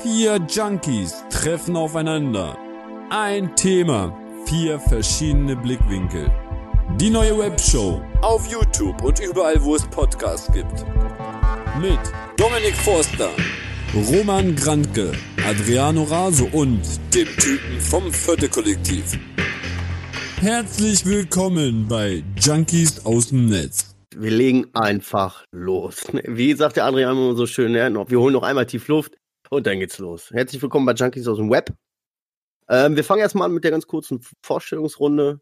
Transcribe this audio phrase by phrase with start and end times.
[0.00, 2.56] Vier Junkies treffen aufeinander.
[3.10, 4.16] Ein Thema,
[4.46, 6.30] vier verschiedene Blickwinkel.
[6.96, 10.84] Die neue Webshow auf YouTube und überall, wo es Podcasts gibt.
[11.80, 12.00] Mit
[12.36, 13.28] Dominik Forster,
[13.94, 15.12] Roman Grantke,
[15.46, 16.80] Adriano Raso und
[17.14, 19.18] dem Typen vom Vierte Kollektiv.
[20.40, 23.94] Herzlich willkommen bei Junkies aus dem Netz.
[24.16, 26.06] Wir legen einfach los.
[26.24, 29.12] Wie sagt der Adriano immer so schön, wir holen noch einmal tief Luft
[29.52, 30.30] und dann geht's los.
[30.30, 31.74] Herzlich willkommen bei Junkies aus dem Web.
[32.70, 35.40] Ähm, wir fangen erstmal an mit der ganz kurzen Vorstellungsrunde.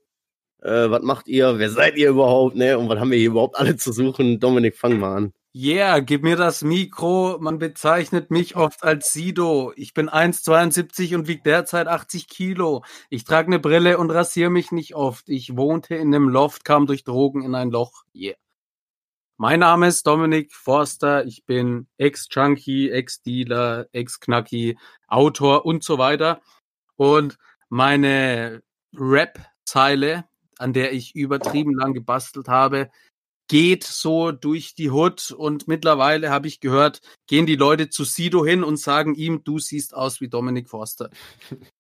[0.63, 1.61] Äh, was macht ihr?
[1.61, 2.57] Wer seid ihr überhaupt?
[2.57, 2.77] Ne?
[2.77, 4.41] Und was haben wir hier überhaupt alle zu suchen?
[4.41, 5.33] Dominik, fang mal an.
[5.55, 7.39] Yeah, gib mir das Mikro.
[7.41, 9.73] Man bezeichnet mich oft als Sido.
[9.77, 12.83] Ich bin 1,72 und wiege derzeit 80 Kilo.
[13.11, 15.29] Ich trage eine Brille und rasiere mich nicht oft.
[15.29, 18.03] Ich wohnte in einem Loft, kam durch Drogen in ein Loch.
[18.13, 18.35] Yeah.
[19.43, 21.25] Mein Name ist Dominik Forster.
[21.25, 24.77] Ich bin Ex-Junkie, Ex-Dealer, Ex-Knacki,
[25.09, 26.43] Autor und so weiter.
[26.96, 27.38] Und
[27.71, 28.63] meine
[28.95, 32.91] Rap-Zeile, an der ich übertrieben lang gebastelt habe,
[33.49, 38.45] geht so durch die Hut und mittlerweile habe ich gehört, gehen die Leute zu Sido
[38.45, 41.09] hin und sagen ihm, du siehst aus wie Dominik Forster.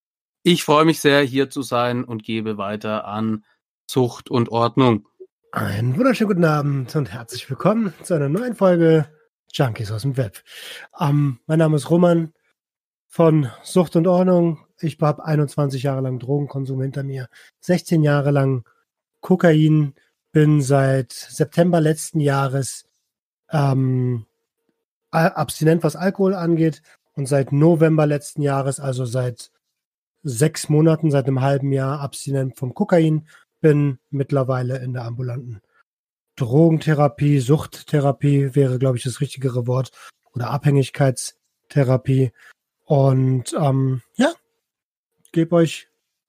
[0.42, 3.44] Ich freue mich sehr, hier zu sein und gebe weiter an
[3.86, 5.06] Zucht und Ordnung.
[5.52, 9.08] Einen wunderschönen guten Abend und herzlich willkommen zu einer neuen Folge
[9.52, 10.44] Junkies aus dem Web.
[11.00, 12.32] Ähm, mein Name ist Roman
[13.08, 14.64] von Sucht und Ordnung.
[14.78, 17.28] Ich habe 21 Jahre lang Drogenkonsum hinter mir,
[17.62, 18.64] 16 Jahre lang
[19.22, 19.94] Kokain,
[20.30, 22.88] bin seit September letzten Jahres
[23.50, 24.26] ähm,
[25.10, 26.80] abstinent, was Alkohol angeht.
[27.14, 29.50] Und seit November letzten Jahres, also seit
[30.22, 33.26] sechs Monaten, seit einem halben Jahr abstinent vom Kokain,
[33.60, 35.60] bin mittlerweile in der ambulanten
[36.36, 39.90] Drogentherapie, Suchttherapie wäre, glaube ich, das richtigere Wort,
[40.34, 42.32] oder Abhängigkeitstherapie.
[42.84, 44.32] Und ähm, ja,
[45.32, 45.88] gebe euch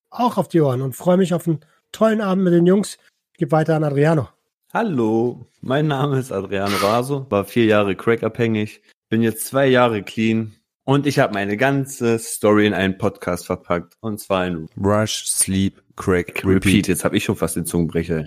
[0.09, 1.61] auch auf die Ohren und freue mich auf einen
[1.91, 2.97] tollen Abend mit den Jungs.
[3.37, 4.29] Gib weiter an Adriano.
[4.73, 10.55] Hallo, mein Name ist Adriano Raso, war vier Jahre crackabhängig, bin jetzt zwei Jahre clean
[10.91, 15.81] und ich habe meine ganze Story in einen Podcast verpackt und zwar in Rush, Sleep,
[15.95, 16.89] Crack, Repeat.
[16.89, 18.25] Jetzt habe ich schon fast den Zungenbrecher.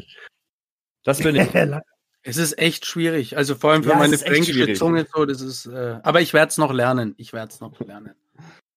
[1.04, 1.48] Das bin ich.
[2.26, 5.66] Es ist echt schwierig, also vor allem für ja, meine fränkische Zunge so, das ist,
[5.66, 7.14] äh, aber ich werde es noch lernen.
[7.18, 8.14] Ich werde es noch lernen.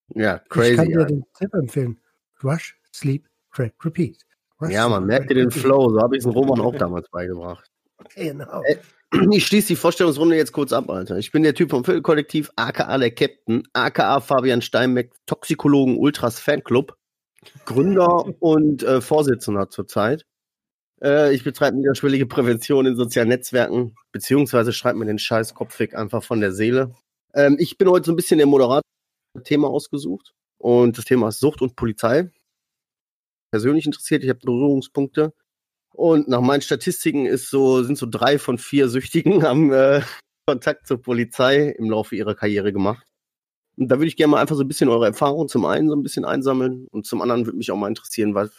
[0.10, 0.72] Ja, crazy.
[0.72, 1.98] Ich kann dir den Tipp empfehlen.
[2.44, 4.18] Rush, Sleep, Crack, Repeat.
[4.68, 5.92] Ja, man merkt dir den Flow.
[5.92, 7.72] So habe ich es Roman auch damals beigebracht.
[8.16, 8.64] Genau.
[9.32, 11.18] Ich schließe die Vorstellungsrunde jetzt kurz ab, Alter.
[11.18, 16.98] Ich bin der Typ vom Viertelkollektiv, aka der Captain, aka Fabian Steinbeck, Toxikologen Ultras Fanclub,
[17.66, 20.26] Gründer und äh, Vorsitzender zurzeit.
[21.02, 26.24] Äh, ich betreibe niederschwellige Prävention in sozialen Netzwerken, beziehungsweise schreibe mir den scheiß Kopfweg einfach
[26.24, 26.94] von der Seele.
[27.34, 28.82] Ähm, ich bin heute so ein bisschen der Moderator
[29.44, 32.32] Thema ausgesucht und das Thema ist Sucht und Polizei
[33.52, 34.24] persönlich interessiert.
[34.24, 35.34] Ich habe Berührungspunkte.
[35.98, 40.02] Und nach meinen Statistiken ist so, sind so drei von vier Süchtigen haben äh,
[40.48, 43.04] Kontakt zur Polizei im Laufe ihrer Karriere gemacht.
[43.78, 45.96] Und da würde ich gerne mal einfach so ein bisschen eure Erfahrungen zum einen so
[45.96, 48.52] ein bisschen einsammeln und zum anderen würde mich auch mal interessieren, was,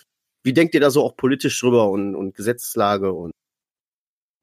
[0.44, 3.32] wie denkt ihr da so auch politisch drüber und, und Gesetzeslage und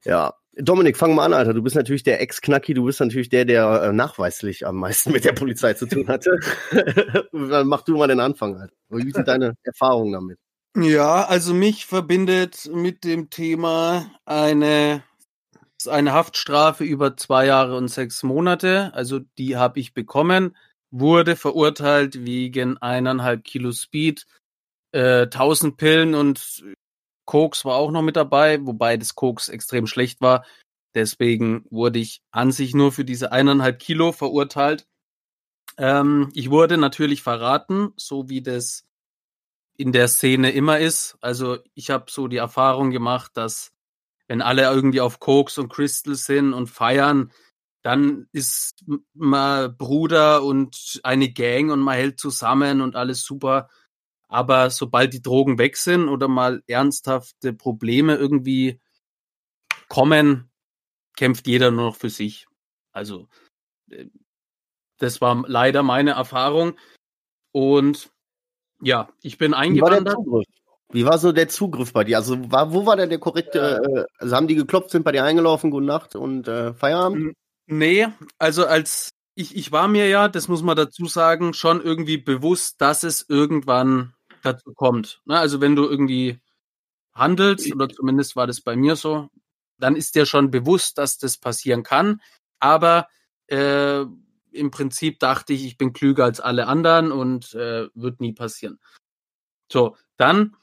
[0.05, 1.53] ja, Dominik, fang mal an, Alter.
[1.53, 5.25] Du bist natürlich der Ex-Knacki, du bist natürlich der, der äh, nachweislich am meisten mit
[5.25, 6.39] der Polizei zu tun hatte.
[7.33, 8.75] Dann mach du mal den Anfang, Alter.
[8.89, 10.39] Wie sind deine Erfahrungen damit?
[10.77, 15.03] Ja, also mich verbindet mit dem Thema eine,
[15.87, 18.93] eine Haftstrafe über zwei Jahre und sechs Monate.
[18.93, 20.57] Also die habe ich bekommen,
[20.91, 24.25] wurde verurteilt wegen eineinhalb Kilo Speed,
[24.91, 26.65] äh, 1000 Pillen und
[27.25, 30.45] Koks war auch noch mit dabei, wobei das Koks extrem schlecht war.
[30.93, 34.87] Deswegen wurde ich an sich nur für diese eineinhalb Kilo verurteilt.
[35.77, 38.85] Ähm, ich wurde natürlich verraten, so wie das
[39.77, 41.17] in der Szene immer ist.
[41.21, 43.71] Also ich habe so die Erfahrung gemacht, dass
[44.27, 47.31] wenn alle irgendwie auf Koks und Crystal sind und feiern,
[47.83, 53.69] dann ist mal Bruder und eine Gang und man hält zusammen und alles super.
[54.27, 58.81] Aber sobald die Drogen weg sind oder mal ernsthafte Probleme irgendwie
[59.87, 60.49] kommen,
[61.15, 62.47] kämpft jeder nur noch für sich.
[62.91, 63.27] Also,
[63.91, 64.07] äh,
[64.97, 66.79] das war leider meine Erfahrung.
[67.51, 68.11] Und
[68.81, 70.17] ja, ich bin eingewandert.
[70.17, 70.43] Wie war,
[70.91, 72.17] Wie war so der Zugriff bei dir?
[72.17, 75.23] Also, war, wo war denn der korrekte, äh, also haben die geklopft, sind bei dir
[75.23, 77.35] eingelaufen, gute Nacht und äh, Feierabend?
[77.67, 78.07] Nee,
[78.37, 82.79] also als ich, ich war mir ja, das muss man dazu sagen, schon irgendwie bewusst,
[82.79, 84.13] dass es irgendwann
[84.43, 85.21] dazu kommt.
[85.25, 85.37] Ne?
[85.37, 86.39] Also wenn du irgendwie
[87.13, 89.29] handelst, oder zumindest war das bei mir so,
[89.77, 92.21] dann ist dir schon bewusst, dass das passieren kann.
[92.59, 93.07] Aber
[93.47, 94.05] äh,
[94.55, 98.79] im Prinzip dachte ich, ich bin klüger als alle anderen und äh, wird nie passieren.
[99.71, 100.55] So, dann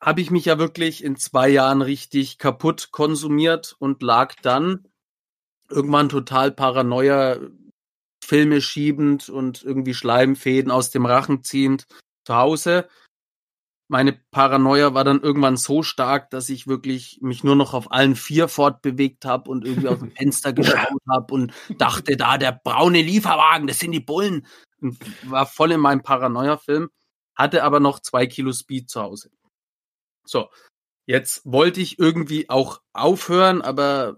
[0.00, 4.86] habe ich mich ja wirklich in zwei Jahren richtig kaputt konsumiert und lag dann
[5.68, 7.38] irgendwann total paranoia,
[8.24, 11.86] Filme schiebend und irgendwie Schleimfäden aus dem Rachen ziehend
[12.24, 12.88] zu Hause.
[13.90, 18.16] Meine Paranoia war dann irgendwann so stark, dass ich wirklich mich nur noch auf allen
[18.16, 23.00] vier fortbewegt habe und irgendwie aus dem Fenster geschaut habe und dachte, da der braune
[23.00, 24.46] Lieferwagen, das sind die Bullen.
[24.80, 24.98] Und
[25.30, 26.90] war voll in meinem Paranoia-Film,
[27.34, 29.30] hatte aber noch zwei Kilo Speed zu Hause.
[30.24, 30.50] So,
[31.06, 34.16] jetzt wollte ich irgendwie auch aufhören, aber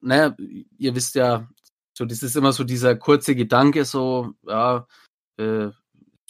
[0.00, 0.36] naja,
[0.78, 1.48] ihr wisst ja,
[1.96, 4.86] so das ist immer so dieser kurze Gedanke, so, ja,
[5.38, 5.70] äh,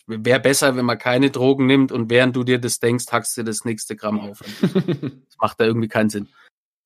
[0.06, 3.42] wäre besser, wenn man keine Drogen nimmt und während du dir das denkst, hackst du
[3.42, 4.38] das nächste Gramm auf.
[4.62, 6.28] das macht da irgendwie keinen Sinn.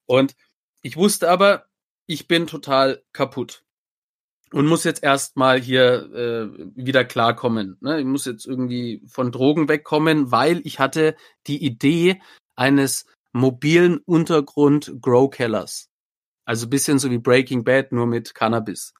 [0.07, 0.35] Und
[0.83, 1.67] ich wusste aber,
[2.07, 3.63] ich bin total kaputt
[4.53, 7.77] und muss jetzt erstmal hier äh, wieder klarkommen.
[7.81, 8.01] Ne?
[8.01, 11.15] Ich muss jetzt irgendwie von Drogen wegkommen, weil ich hatte
[11.47, 12.21] die Idee
[12.57, 15.89] eines mobilen Untergrund Grow Kellers.
[16.45, 18.93] Also bisschen so wie Breaking Bad, nur mit Cannabis.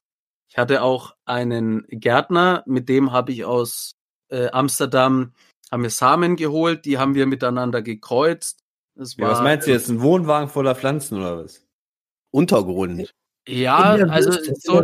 [0.47, 3.95] Ich hatte auch einen Gärtner, mit dem habe ich aus
[4.31, 5.33] äh, Amsterdam
[5.71, 8.63] haben wir Samen geholt, die haben wir miteinander gekreuzt.
[8.95, 9.89] Ja, was meinst du jetzt?
[9.89, 11.65] Ein Wohnwagen voller Pflanzen oder was?
[12.31, 13.13] Untergrund.
[13.47, 14.83] Ja, also so,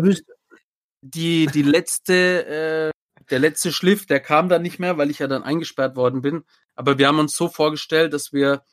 [1.02, 2.92] die, die letzte, äh,
[3.30, 6.44] der letzte Schliff, der kam dann nicht mehr, weil ich ja dann eingesperrt worden bin.
[6.76, 8.64] Aber wir haben uns so vorgestellt, dass wir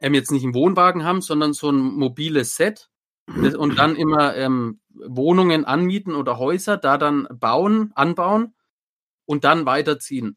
[0.00, 2.90] ähm, jetzt nicht einen Wohnwagen haben, sondern so ein mobiles Set
[3.26, 8.54] und dann immer ähm, Wohnungen anmieten oder Häuser, da dann bauen, anbauen
[9.28, 10.36] und dann weiterziehen.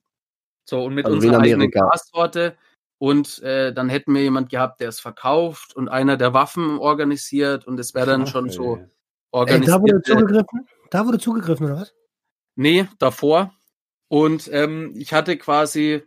[0.70, 2.58] So, und mit also unserer eigenen Gassorte.
[3.00, 7.66] Und äh, dann hätten wir jemand gehabt, der es verkauft und einer, der Waffen organisiert
[7.66, 8.80] und es wäre dann schon so
[9.32, 9.68] organisiert.
[9.68, 10.68] Ey, da wurde zugegriffen?
[10.92, 11.96] Da wurde zugegriffen, oder was?
[12.56, 13.56] Nee, davor.
[14.08, 16.04] Und ähm, ich hatte quasi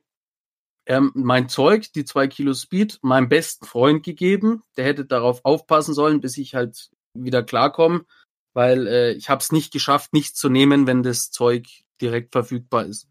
[0.87, 4.63] ähm, mein Zeug, die zwei Kilo Speed, meinem besten Freund gegeben.
[4.77, 8.05] Der hätte darauf aufpassen sollen, bis ich halt wieder klarkomme,
[8.53, 12.87] weil äh, ich habe es nicht geschafft, nichts zu nehmen, wenn das Zeug direkt verfügbar
[12.87, 13.09] ist.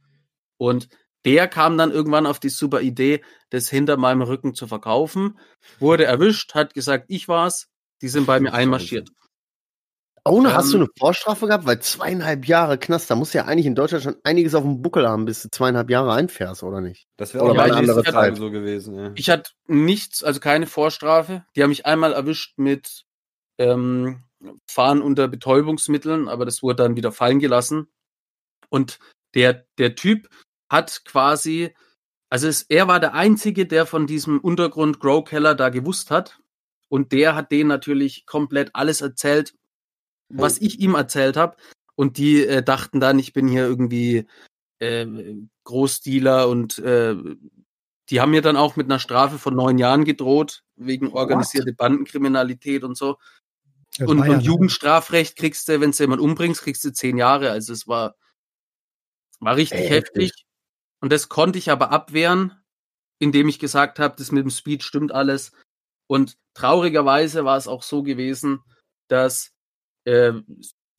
[0.57, 0.89] Und
[1.25, 5.39] der kam dann irgendwann auf die super Idee, das hinter meinem Rücken zu verkaufen,
[5.79, 7.69] wurde erwischt, hat gesagt, ich war's,
[8.01, 9.09] die sind bei mir einmarschiert.
[10.25, 10.83] Ohne ähm, hast du ähm.
[10.83, 11.65] eine Vorstrafe gehabt?
[11.65, 15.07] Weil zweieinhalb Jahre Knast, da muss ja eigentlich in Deutschland schon einiges auf dem Buckel
[15.07, 17.07] haben, bis du zweieinhalb Jahre einfährst, oder nicht?
[17.17, 18.95] Das wäre auch eine andere Zeit so gewesen.
[18.95, 19.11] Ja.
[19.15, 21.45] Ich hatte nichts, also keine Vorstrafe.
[21.55, 23.03] Die haben mich einmal erwischt mit
[23.57, 24.23] ähm,
[24.65, 27.87] Fahren unter Betäubungsmitteln, aber das wurde dann wieder fallen gelassen.
[28.73, 28.97] Und
[29.35, 30.29] der, der Typ
[30.67, 31.75] hat quasi,
[32.31, 36.39] also es, er war der Einzige, der von diesem Untergrund Grow Keller da gewusst hat.
[36.89, 39.53] Und der hat denen natürlich komplett alles erzählt,
[40.27, 41.55] was ich ihm erzählt habe.
[41.93, 44.25] Und die äh, dachten dann, ich bin hier irgendwie
[44.79, 45.05] äh,
[45.65, 47.15] Großdealer und äh,
[48.09, 51.77] die haben mir dann auch mit einer Strafe von neun Jahren gedroht, wegen organisierte What?
[51.77, 53.17] Bandenkriminalität und so.
[53.99, 57.51] Und, und Jugendstrafrecht kriegst du, wenn du jemanden umbringst, kriegst du zehn Jahre.
[57.51, 58.15] Also es war,
[59.43, 60.31] war richtig Ey, heftig.
[60.33, 60.43] Okay.
[61.01, 62.63] Und das konnte ich aber abwehren,
[63.19, 65.51] indem ich gesagt habe, das mit dem Speed stimmt alles.
[66.07, 68.61] Und traurigerweise war es auch so gewesen,
[69.09, 69.51] dass
[70.05, 70.33] äh,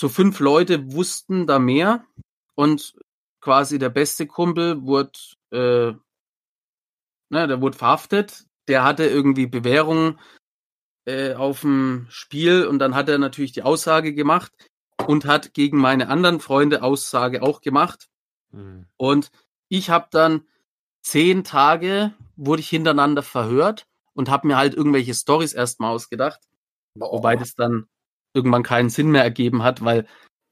[0.00, 2.06] so fünf Leute wussten da mehr
[2.54, 2.94] und
[3.40, 5.12] quasi der beste Kumpel wurde,
[5.50, 5.92] äh,
[7.30, 8.44] ne, der wurde verhaftet.
[8.68, 10.18] Der hatte irgendwie Bewährung
[11.06, 14.52] äh, auf dem Spiel und dann hat er natürlich die Aussage gemacht
[15.06, 18.08] und hat gegen meine anderen Freunde Aussage auch gemacht.
[18.54, 18.86] Mhm.
[18.96, 19.30] Und
[19.68, 20.42] ich habe dann
[21.02, 26.40] zehn Tage wurde ich hintereinander verhört und habe mir halt irgendwelche Stories erstmal ausgedacht.
[26.94, 27.12] Boah.
[27.12, 27.86] Wobei das dann
[28.32, 30.06] irgendwann keinen Sinn mehr ergeben hat, weil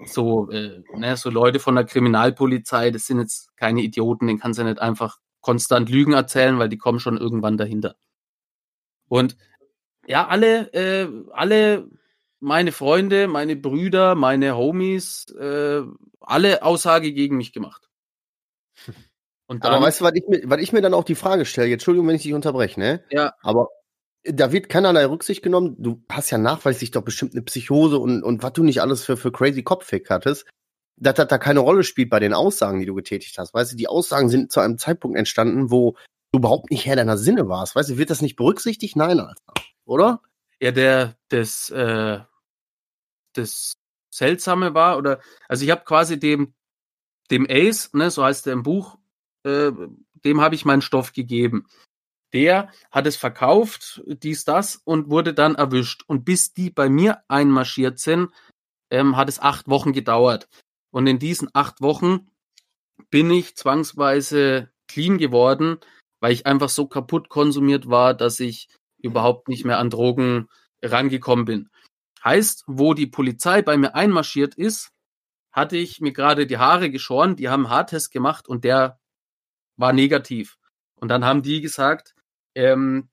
[0.05, 4.59] so, äh, ne, so Leute von der Kriminalpolizei, das sind jetzt keine Idioten, den kannst
[4.59, 7.97] du nicht einfach konstant Lügen erzählen, weil die kommen schon irgendwann dahinter.
[9.09, 9.37] Und
[10.07, 11.89] ja, alle, äh, alle
[12.41, 15.83] meine Freunde, meine Brüder, meine Homies, äh,
[16.21, 17.89] alle Aussage gegen mich gemacht.
[19.47, 21.45] Und dann, Aber weißt du, was ich, mir, was ich mir dann auch die Frage
[21.45, 23.05] stelle, jetzt, Entschuldigung, wenn ich dich unterbreche, ne?
[23.11, 23.35] Ja.
[23.43, 23.69] Aber
[24.25, 25.77] da wird keinerlei Rücksicht genommen.
[25.79, 29.17] Du hast ja nachweislich doch bestimmt eine Psychose und, und was du nicht alles für,
[29.17, 30.47] für crazy Kopffick hattest,
[30.97, 33.53] dass das da keine Rolle spielt bei den Aussagen, die du getätigt hast.
[33.53, 35.97] Weißt du, die Aussagen sind zu einem Zeitpunkt entstanden, wo
[36.31, 37.75] du überhaupt nicht Herr deiner Sinne warst.
[37.75, 38.97] Weißt du, wird das nicht berücksichtigt?
[38.97, 39.55] Nein, Alter.
[39.85, 40.23] Oder?
[40.61, 42.21] Ja, der, das, äh,
[43.35, 43.75] das
[44.15, 46.55] Seltsame war, oder, also ich habe quasi dem,
[47.33, 48.99] dem Ace, ne, so heißt er im Buch,
[49.45, 49.73] äh,
[50.25, 51.67] dem habe ich meinen Stoff gegeben
[52.33, 56.03] der hat es verkauft, dies, das und wurde dann erwischt.
[56.07, 58.31] Und bis die bei mir einmarschiert sind,
[58.91, 60.49] ähm, hat es acht Wochen gedauert.
[60.91, 62.31] Und in diesen acht Wochen
[63.11, 65.79] bin ich zwangsweise clean geworden,
[66.21, 70.49] weil ich einfach so kaputt konsumiert war, dass ich überhaupt nicht mehr an Drogen
[70.83, 71.71] rangekommen bin.
[72.25, 74.92] Heißt, wo die Polizei bei mir einmarschiert ist,
[75.53, 78.99] hatte ich mir gerade die Haare geschoren, die haben einen Haartest gemacht und der
[79.77, 80.59] war negativ.
[80.95, 82.15] Und dann haben die gesagt,
[82.55, 83.09] ähm,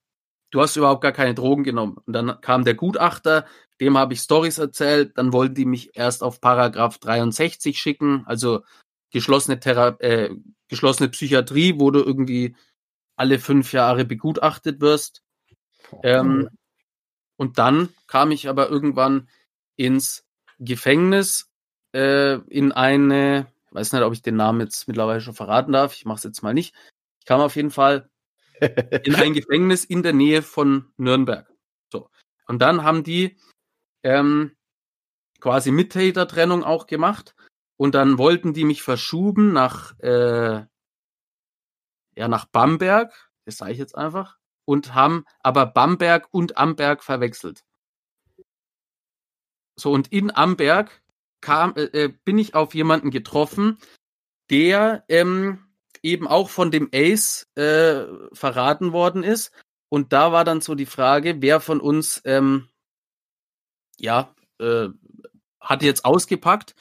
[0.51, 1.97] du hast überhaupt gar keine Drogen genommen.
[2.05, 3.45] Und dann kam der Gutachter,
[3.79, 8.63] dem habe ich Stories erzählt, dann wollten die mich erst auf Paragraph 63 schicken, also
[9.11, 10.35] geschlossene, Thera äh,
[10.67, 12.55] geschlossene Psychiatrie, wo du irgendwie
[13.15, 15.23] alle fünf Jahre begutachtet wirst.
[16.03, 16.49] Ähm,
[17.37, 19.29] und dann kam ich aber irgendwann
[19.75, 20.25] ins
[20.59, 21.48] Gefängnis,
[21.93, 25.95] äh, in eine, ich weiß nicht, ob ich den Namen jetzt mittlerweile schon verraten darf,
[25.95, 26.75] ich mache es jetzt mal nicht.
[27.19, 28.09] Ich kam auf jeden Fall
[29.03, 31.51] in ein Gefängnis in der Nähe von Nürnberg.
[31.91, 32.09] So.
[32.47, 33.37] Und dann haben die
[34.03, 34.55] ähm,
[35.39, 37.35] quasi Mittätertrennung auch gemacht.
[37.77, 40.65] Und dann wollten die mich verschuben nach, äh,
[42.15, 47.63] ja, nach Bamberg, das sage ich jetzt einfach, und haben aber Bamberg und Amberg verwechselt.
[49.77, 51.01] So, und in Amberg
[51.41, 53.77] kam, äh, äh bin ich auf jemanden getroffen,
[54.49, 55.65] der ähm,
[56.03, 58.03] eben auch von dem Ace äh,
[58.33, 59.51] verraten worden ist.
[59.89, 62.69] Und da war dann so die Frage, wer von uns ähm,
[63.97, 64.89] ja äh,
[65.59, 66.75] hat jetzt ausgepackt.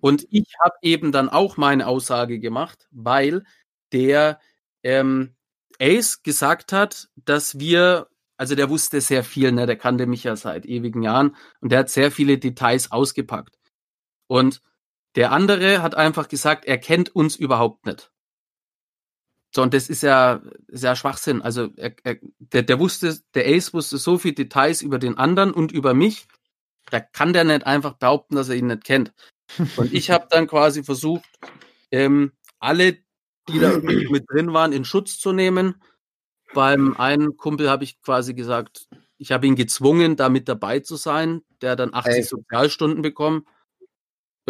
[0.00, 3.44] Und ich habe eben dann auch meine Aussage gemacht, weil
[3.92, 4.40] der
[4.82, 5.34] ähm,
[5.80, 10.36] Ace gesagt hat, dass wir, also der wusste sehr viel, ne, der kannte mich ja
[10.36, 13.58] seit ewigen Jahren und der hat sehr viele Details ausgepackt.
[14.30, 14.62] Und
[15.16, 18.12] der andere hat einfach gesagt, er kennt uns überhaupt nicht.
[19.52, 21.42] So, und das ist ja, ist ja Schwachsinn.
[21.42, 25.52] Also er, er, der, der wusste, der Ace wusste so viel Details über den anderen
[25.52, 26.28] und über mich.
[26.90, 29.12] Da kann der nicht einfach behaupten, dass er ihn nicht kennt.
[29.76, 31.28] Und ich habe dann quasi versucht,
[31.90, 32.98] ähm, alle,
[33.48, 35.82] die da mit drin waren, in Schutz zu nehmen.
[36.54, 40.94] Beim einen Kumpel habe ich quasi gesagt, ich habe ihn gezwungen, da mit dabei zu
[40.94, 41.42] sein.
[41.60, 42.22] Der hat dann 80 Ey.
[42.22, 43.44] Sozialstunden bekommen.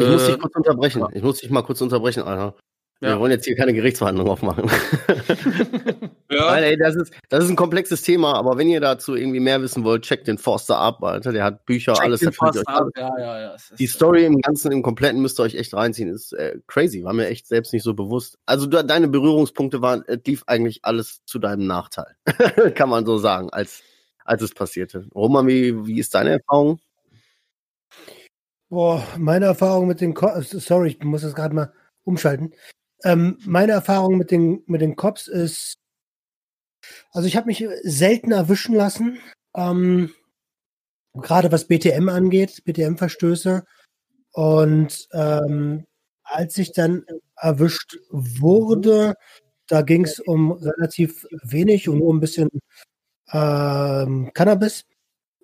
[0.00, 1.07] Ich äh, muss dich kurz unterbrechen.
[1.12, 2.54] Ich muss dich mal kurz unterbrechen, Alter.
[3.02, 3.14] Ja.
[3.14, 4.69] Wir wollen jetzt hier keine Gerichtsverhandlung aufmachen.
[6.30, 6.50] ja.
[6.50, 9.62] Nein, ey, das, ist, das ist ein komplexes Thema, aber wenn ihr dazu irgendwie mehr
[9.62, 11.33] wissen wollt, checkt den Forster ab, Alter.
[11.33, 12.21] Der hat Bücher, Check alles.
[12.21, 12.88] Den Forster ab.
[12.97, 13.57] Ja, ja, ja.
[13.78, 16.11] Die Story im Ganzen, im Kompletten müsst ihr euch echt reinziehen.
[16.11, 18.38] Ist äh, crazy, war mir echt selbst nicht so bewusst.
[18.45, 22.16] Also du, deine Berührungspunkte waren, es lief eigentlich alles zu deinem Nachteil.
[22.75, 23.83] Kann man so sagen, als,
[24.26, 25.07] als es passierte.
[25.14, 26.80] Roman, wie, wie ist deine Erfahrung?
[28.71, 31.73] Boah, meine Erfahrung mit den, Ko sorry, ich muss das gerade mal
[32.05, 32.55] umschalten.
[33.03, 35.75] Ähm, meine Erfahrung mit den, mit den Cops ist,
[37.11, 39.19] also ich habe mich selten erwischen lassen,
[39.57, 40.15] ähm,
[41.15, 43.65] gerade was BTM angeht, BTM-Verstöße.
[44.33, 45.87] Und ähm,
[46.23, 47.05] als ich dann
[47.37, 49.15] erwischt wurde,
[49.67, 52.50] da ging es um relativ wenig und nur ein bisschen
[53.33, 54.85] ähm, Cannabis.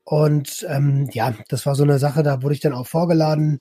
[0.08, 3.58] Und ähm, ja, das war so eine Sache, da wurde ich dann auch vorgeladen.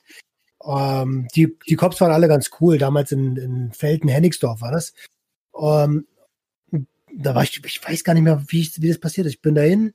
[0.63, 2.77] Ähm, die, die Cops waren alle ganz cool.
[2.77, 4.93] Damals in, in Felden, Hennigsdorf war das.
[5.59, 6.05] Ähm,
[7.15, 9.33] da war ich, ich weiß gar nicht mehr, wie, ich, wie das passiert ist.
[9.33, 9.93] Ich bin dahin,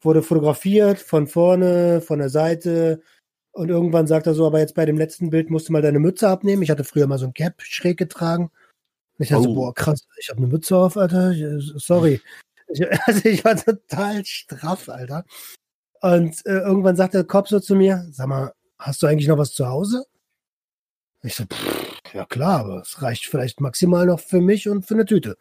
[0.00, 3.02] wurde fotografiert von vorne, von der Seite.
[3.50, 5.98] Und irgendwann sagt er so, aber jetzt bei dem letzten Bild musst du mal deine
[5.98, 6.62] Mütze abnehmen.
[6.62, 8.44] Ich hatte früher mal so ein Cap schräg getragen.
[9.18, 9.44] Und ich dachte oh.
[9.48, 11.34] so, boah, krass, ich habe eine Mütze auf, Alter.
[11.60, 12.22] Sorry.
[12.68, 15.26] Ich, also ich war total straff, Alter.
[16.02, 19.38] Und äh, irgendwann sagt der Cop so zu mir, sag mal, hast du eigentlich noch
[19.38, 20.04] was zu Hause?
[21.22, 24.94] Ich so, pff, ja klar, aber es reicht vielleicht maximal noch für mich und für
[24.94, 25.36] eine Tüte.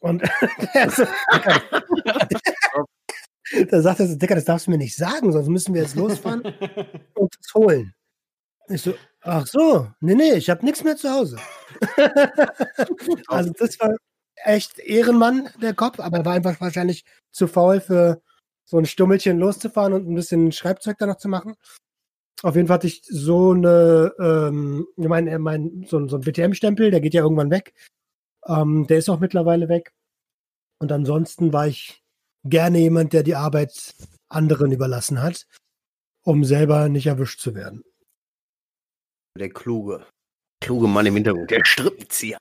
[0.00, 0.22] Und
[0.90, 1.06] so,
[3.70, 5.96] da sagt er so, Dicker, das darfst du mir nicht sagen, sonst müssen wir jetzt
[5.96, 6.42] losfahren
[7.14, 7.94] und es holen.
[8.68, 11.38] Ich so, ach so, nee, nee, ich habe nichts mehr zu Hause.
[13.28, 13.94] also das war
[14.36, 18.20] echt Ehrenmann, der Kopf, aber er war einfach wahrscheinlich zu faul für
[18.64, 21.54] so ein Stummelchen loszufahren und ein bisschen Schreibzeug da noch zu machen.
[22.42, 26.90] Auf jeden Fall hatte ich so eine, ähm, ich meine, mein, so, so ein BTM-Stempel,
[26.90, 27.74] der geht ja irgendwann weg.
[28.46, 29.92] Ähm, der ist auch mittlerweile weg.
[30.78, 32.02] Und ansonsten war ich
[32.44, 33.94] gerne jemand, der die Arbeit
[34.28, 35.46] anderen überlassen hat,
[36.22, 37.82] um selber nicht erwischt zu werden.
[39.38, 40.06] Der kluge,
[40.60, 42.38] kluge Mann im Hintergrund, der Strippenzieher.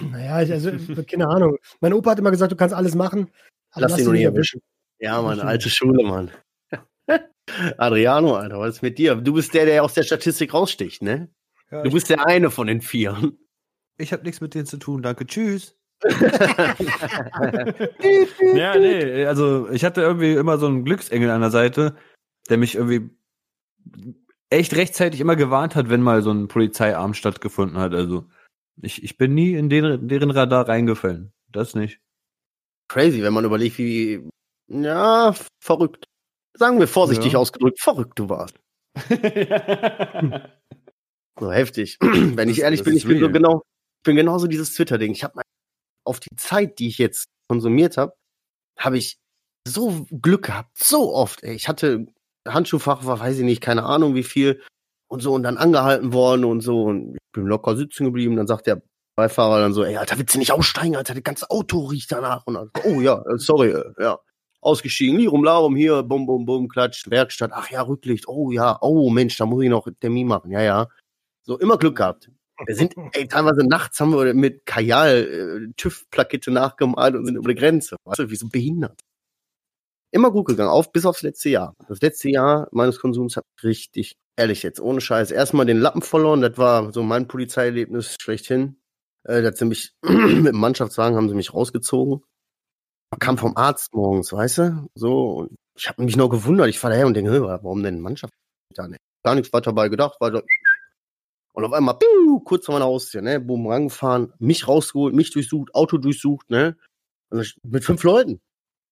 [0.00, 0.70] Naja, ich, also,
[1.10, 1.56] keine Ahnung.
[1.80, 3.30] Mein Opa hat immer gesagt, du kannst alles machen.
[3.74, 4.60] Lass, lass ihn nur nicht erwischen.
[4.98, 6.30] Ja, Mann, alte Schule, Mann.
[7.76, 9.16] Adriano, Alter, was ist mit dir?
[9.16, 11.28] Du bist der, der aus der Statistik raussticht, ne?
[11.70, 13.32] Ja, du bist der eine von den vier.
[13.98, 15.76] Ich habe nichts mit denen zu tun, danke, tschüss.
[18.54, 21.96] ja, nee, also ich hatte irgendwie immer so einen Glücksengel an der Seite,
[22.48, 23.10] der mich irgendwie
[24.50, 27.94] echt rechtzeitig immer gewarnt hat, wenn mal so ein Polizeiarm stattgefunden hat.
[27.94, 28.26] Also
[28.80, 31.32] ich, ich bin nie in deren, deren Radar reingefallen.
[31.48, 32.00] Das nicht.
[32.88, 34.28] Crazy, wenn man überlegt, wie,
[34.68, 36.06] ja, verrückt.
[36.56, 37.38] Sagen wir vorsichtig ja.
[37.38, 38.54] ausgedrückt, verrückt du warst.
[41.40, 41.98] so heftig.
[42.00, 43.62] wenn ich ehrlich bin, ich bin so genau,
[43.98, 45.12] ich bin genauso dieses Twitter-Ding.
[45.12, 45.42] Ich habe
[46.04, 48.14] auf die Zeit, die ich jetzt konsumiert habe,
[48.78, 49.18] habe ich
[49.66, 51.42] so Glück gehabt, so oft.
[51.42, 51.54] Ey.
[51.54, 52.06] Ich hatte
[52.46, 54.62] Handschuhfach, war weiß ich nicht, keine Ahnung wie viel
[55.08, 58.36] und so und dann angehalten worden und so und ich bin locker sitzen geblieben.
[58.36, 58.82] Dann sagt der
[59.16, 62.46] Beifahrer dann so, ey, Alter, willst du nicht aussteigen, Alter, das ganze Auto riecht danach.
[62.46, 64.18] Und dann, oh ja, äh, sorry, äh, ja.
[64.64, 69.10] Ausgestiegen, Lirum Larum hier, bum, bum, bum, klatsch, Werkstatt, ach ja, Rücklicht, oh ja, oh
[69.10, 70.88] Mensch, da muss ich noch Termin machen, ja, ja.
[71.42, 72.30] So, immer Glück gehabt.
[72.66, 77.48] Wir sind, ey, teilweise nachts haben wir mit Kajal äh, TÜV-Plakette nachgemalt und sind über
[77.48, 77.96] die Grenze.
[78.04, 79.00] Weißt du, wie so behindert.
[80.12, 81.74] Immer gut gegangen, auf bis aufs letzte Jahr.
[81.88, 86.40] Das letzte Jahr meines Konsums hat richtig, ehrlich jetzt, ohne Scheiß, erstmal den Lappen verloren.
[86.40, 88.76] Das war so mein Polizeierlebnis schlechthin.
[89.24, 92.22] Äh, da sie mich, mit dem Mannschaftswagen haben sie mich rausgezogen.
[93.18, 94.88] Kam vom Arzt morgens, weißt du?
[94.94, 96.68] So, und ich habe mich noch gewundert.
[96.68, 98.32] Ich fahre daher und denke, warum denn Mannschaft?
[98.74, 98.88] Gar
[99.34, 100.42] nichts weiter dabei gedacht, weiter
[101.54, 105.72] und auf einmal, piu, kurz vor meiner Haustür, ne, boom, rangefahren, mich rausgeholt, mich durchsucht,
[105.72, 106.76] Auto durchsucht, ne,
[107.62, 108.40] mit fünf Leuten.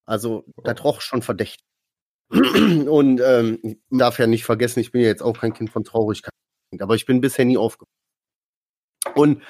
[0.07, 1.65] Also, da roch schon verdächtig.
[2.31, 5.83] Und ähm, ich darf ja nicht vergessen, ich bin ja jetzt auch kein Kind von
[5.83, 6.33] Traurigkeit,
[6.79, 7.89] aber ich bin bisher nie aufgefallen.
[9.17, 9.43] Und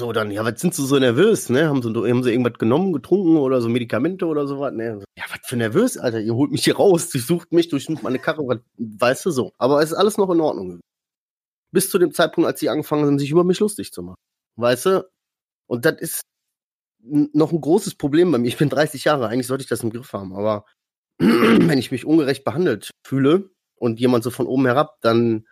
[0.00, 1.68] so dann, ja, was sind Sie so nervös, ne?
[1.68, 4.72] Haben Sie, haben Sie irgendwas genommen, getrunken oder so Medikamente oder sowas?
[4.72, 5.04] Ne?
[5.16, 8.42] Ja, was für nervös, Alter, ihr holt mich hier raus, durchsucht mich, durchsucht meine Karre,
[8.46, 9.52] was, weißt du so.
[9.58, 10.80] Aber es ist alles noch in Ordnung
[11.74, 14.16] bis zu dem Zeitpunkt, als sie angefangen haben, sich über mich lustig zu machen.
[14.56, 15.10] Weißt du?
[15.66, 16.20] Und das ist
[17.02, 18.48] noch ein großes Problem bei mir.
[18.48, 20.64] Ich bin 30 Jahre, eigentlich sollte ich das im Griff haben, aber
[21.18, 25.46] wenn ich mich ungerecht behandelt fühle und jemand so von oben herab, dann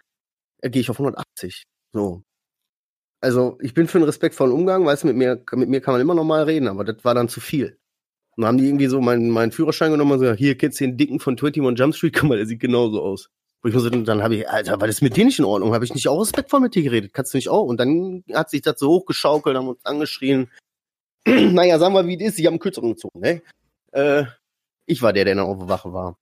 [0.63, 1.65] gehe ich auf 180.
[1.93, 2.23] So.
[3.23, 6.01] Also, ich bin für einen respektvollen Umgang, weißt du, mit mir, mit mir kann man
[6.01, 7.79] immer noch mal reden, aber das war dann zu viel.
[8.37, 10.85] Und dann haben die irgendwie so meinen, meinen Führerschein genommen und gesagt, hier, kennst du
[10.85, 12.15] den Dicken von 21 Jump Street?
[12.19, 13.31] Guck mal, der sieht genauso aus.
[13.63, 15.73] Wo ich mir so, dann habe ich, Alter, war das mit dir nicht in Ordnung?
[15.73, 17.13] Habe ich nicht auch respektvoll mit dir geredet?
[17.15, 17.63] Kannst du nicht auch?
[17.63, 20.51] Und dann hat sich das so hochgeschaukelt, haben uns angeschrien.
[21.27, 22.39] naja, sagen wir, wie es ist.
[22.41, 23.43] Ich habe einen Kürzeren gezogen, ne?
[23.93, 24.25] Äh,
[24.87, 26.19] ich war der, der noch auf der Wache war.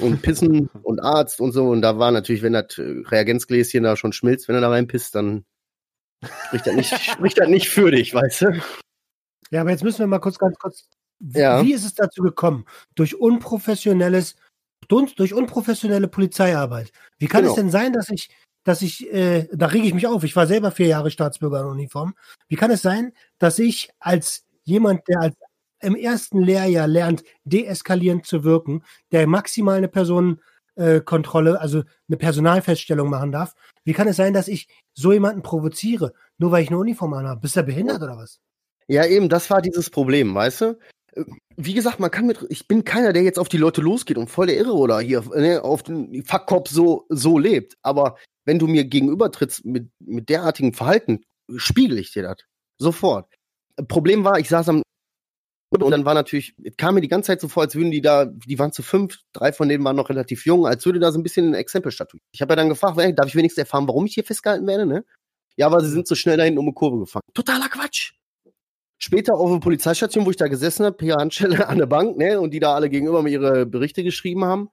[0.00, 1.64] Und Pissen und Arzt und so.
[1.64, 5.46] Und da war natürlich, wenn das Reagenzgläschen da schon schmilzt, wenn er da reinpisst, dann
[6.46, 8.62] spricht das nicht, spricht das nicht für dich, weißt du?
[9.50, 10.88] Ja, aber jetzt müssen wir mal kurz, ganz kurz.
[11.20, 11.62] Ja.
[11.62, 12.64] Wie ist es dazu gekommen?
[12.94, 14.36] Durch unprofessionelles
[14.88, 16.92] durch unprofessionelle Polizeiarbeit.
[17.18, 17.52] Wie kann genau.
[17.52, 18.30] es denn sein, dass ich,
[18.64, 21.66] dass ich, äh, da rege ich mich auf, ich war selber vier Jahre Staatsbürger in
[21.66, 22.14] Uniform.
[22.48, 25.36] Wie kann es sein, dass ich als jemand, der als
[25.80, 30.42] im ersten Lehrjahr lernt, deeskalierend zu wirken, der maximal eine Personenkontrolle,
[30.82, 31.02] äh,
[31.58, 36.50] also eine Personalfeststellung machen darf, wie kann es sein, dass ich so jemanden provoziere, nur
[36.50, 37.40] weil ich eine Uniform anhabe?
[37.40, 38.40] Bist du behindert oder was?
[38.88, 40.78] Ja, eben, das war dieses Problem, weißt du?
[41.56, 44.30] wie gesagt, man kann mit, ich bin keiner, der jetzt auf die Leute losgeht und
[44.30, 47.76] voll der Irre oder hier ne, auf den Fuckkopf so, so lebt.
[47.82, 51.22] Aber wenn du mir gegenübertrittst mit, mit derartigem Verhalten,
[51.56, 52.38] spiegel ich dir das.
[52.78, 53.26] Sofort.
[53.88, 54.82] Problem war, ich saß am
[55.80, 58.26] und dann war natürlich, kam mir die ganze Zeit so vor, als würden die da,
[58.26, 61.18] die waren zu fünf, drei von denen waren noch relativ jung, als würde da so
[61.18, 62.26] ein bisschen ein Exempel statuieren.
[62.32, 64.86] Ich habe ja dann gefragt, ey, darf ich wenigstens erfahren, warum ich hier festgehalten werde,
[64.86, 65.04] ne?
[65.56, 67.22] Ja, aber sie sind so schnell dahin um eine Kurve gefahren.
[67.34, 68.12] Totaler Quatsch
[69.02, 72.40] später auf der Polizeistation, wo ich da gesessen habe, hier Handstelle an der Bank, ne,
[72.40, 74.70] und die da alle gegenüber mir ihre Berichte geschrieben haben,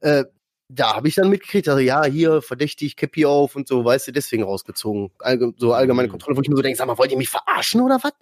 [0.00, 0.24] äh,
[0.68, 4.12] da habe ich dann mitgekriegt, also ja, hier verdächtig, Käppi auf und so, weißt du,
[4.12, 5.12] deswegen rausgezogen.
[5.20, 6.12] Allge so allgemeine mhm.
[6.12, 8.12] Kontrolle, wo ich mir so denke, sag mal, wollt ihr mich verarschen oder was?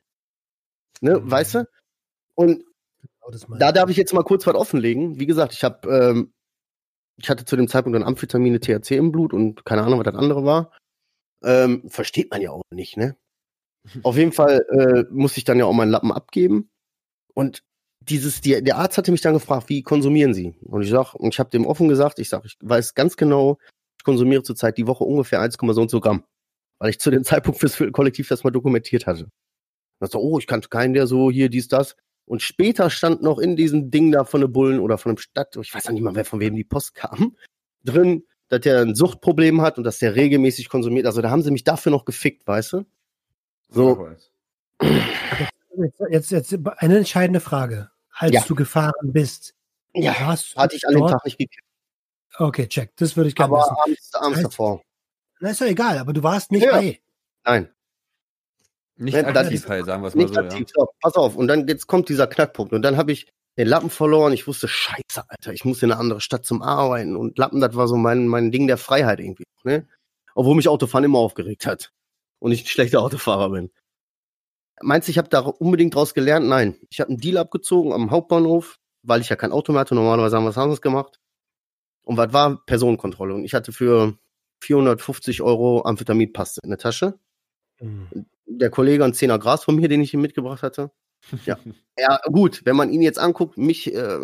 [1.00, 1.30] Ne, mhm.
[1.30, 1.68] weißt du?
[2.34, 2.64] Und
[3.00, 5.18] genau, da darf ich jetzt mal kurz was offenlegen.
[5.18, 6.32] Wie gesagt, ich habe, ähm,
[7.16, 10.16] ich hatte zu dem Zeitpunkt dann Amphetamine, THC im Blut und keine Ahnung, was das
[10.16, 10.72] andere war.
[11.42, 13.16] Ähm, versteht man ja auch nicht, ne?
[14.02, 16.70] Auf jeden Fall äh, musste ich dann ja auch meinen Lappen abgeben.
[17.34, 17.62] Und
[18.00, 20.54] dieses, die, der Arzt hatte mich dann gefragt, wie konsumieren Sie?
[20.62, 23.58] Und ich sag, und ich habe dem offen gesagt, ich sag, ich weiß ganz genau,
[23.98, 26.24] ich konsumiere zurzeit die Woche ungefähr 1,so und so Gramm.
[26.78, 29.28] Weil ich zu dem Zeitpunkt fürs Kollektiv das mal dokumentiert hatte.
[30.00, 31.96] Und so, oh, ich kannte keinen, der so hier, dies, das.
[32.26, 35.56] Und später stand noch in diesem Ding da von der Bullen oder von dem Stadt,
[35.56, 37.36] ich weiß auch nicht mal, wer von wem die Post kam,
[37.84, 41.06] drin, dass der ein Suchtproblem hat und dass der regelmäßig konsumiert.
[41.06, 42.86] Also da haben sie mich dafür noch gefickt, weißt du?
[43.68, 44.08] So.
[46.10, 47.90] Jetzt, jetzt eine entscheidende Frage.
[48.10, 48.44] Als ja.
[48.46, 49.54] du gefahren bist,
[49.92, 51.64] ja, hast hatte ich an dem Tag nicht gekippt.
[52.36, 52.92] Okay, check.
[52.96, 53.76] Das würde ich gerne aber wissen.
[53.82, 54.82] Abends, abends heißt, davor.
[55.40, 56.72] Na, ist doch egal, aber du warst nicht ja.
[56.72, 57.00] bei.
[57.44, 57.73] Nein.
[58.96, 60.34] Nicht ja, aktiv, halt, sagen wir es mal so.
[60.40, 60.84] Aktiv, ja.
[61.00, 62.72] Pass auf, und dann jetzt kommt dieser Knackpunkt.
[62.72, 63.26] Und dann habe ich
[63.56, 64.32] den Lappen verloren.
[64.32, 67.16] Ich wusste, scheiße, Alter, ich muss in eine andere Stadt zum Arbeiten.
[67.16, 69.44] Und Lappen, das war so mein, mein Ding der Freiheit irgendwie.
[69.64, 69.86] Ne?
[70.34, 71.92] Obwohl mich Autofahren immer aufgeregt hat.
[72.38, 73.70] Und ich ein schlechter Autofahrer bin.
[74.80, 76.46] Meinst du, ich habe da unbedingt draus gelernt?
[76.46, 76.76] Nein.
[76.90, 79.94] Ich habe einen Deal abgezogen am Hauptbahnhof, weil ich ja kein Auto mehr hatte.
[79.94, 81.20] Normalerweise haben wir was anderes gemacht.
[82.02, 82.64] Und was war?
[82.66, 83.34] Personenkontrolle.
[83.34, 84.18] Und ich hatte für
[84.62, 87.18] 450 Euro Amphetaminpaste in der Tasche.
[87.80, 88.26] Mhm.
[88.58, 90.90] Der Kollege ein Zehner Gras von mir, den ich ihm mitgebracht hatte.
[91.46, 91.58] Ja.
[91.98, 94.18] ja, gut, wenn man ihn jetzt anguckt, mich, äh,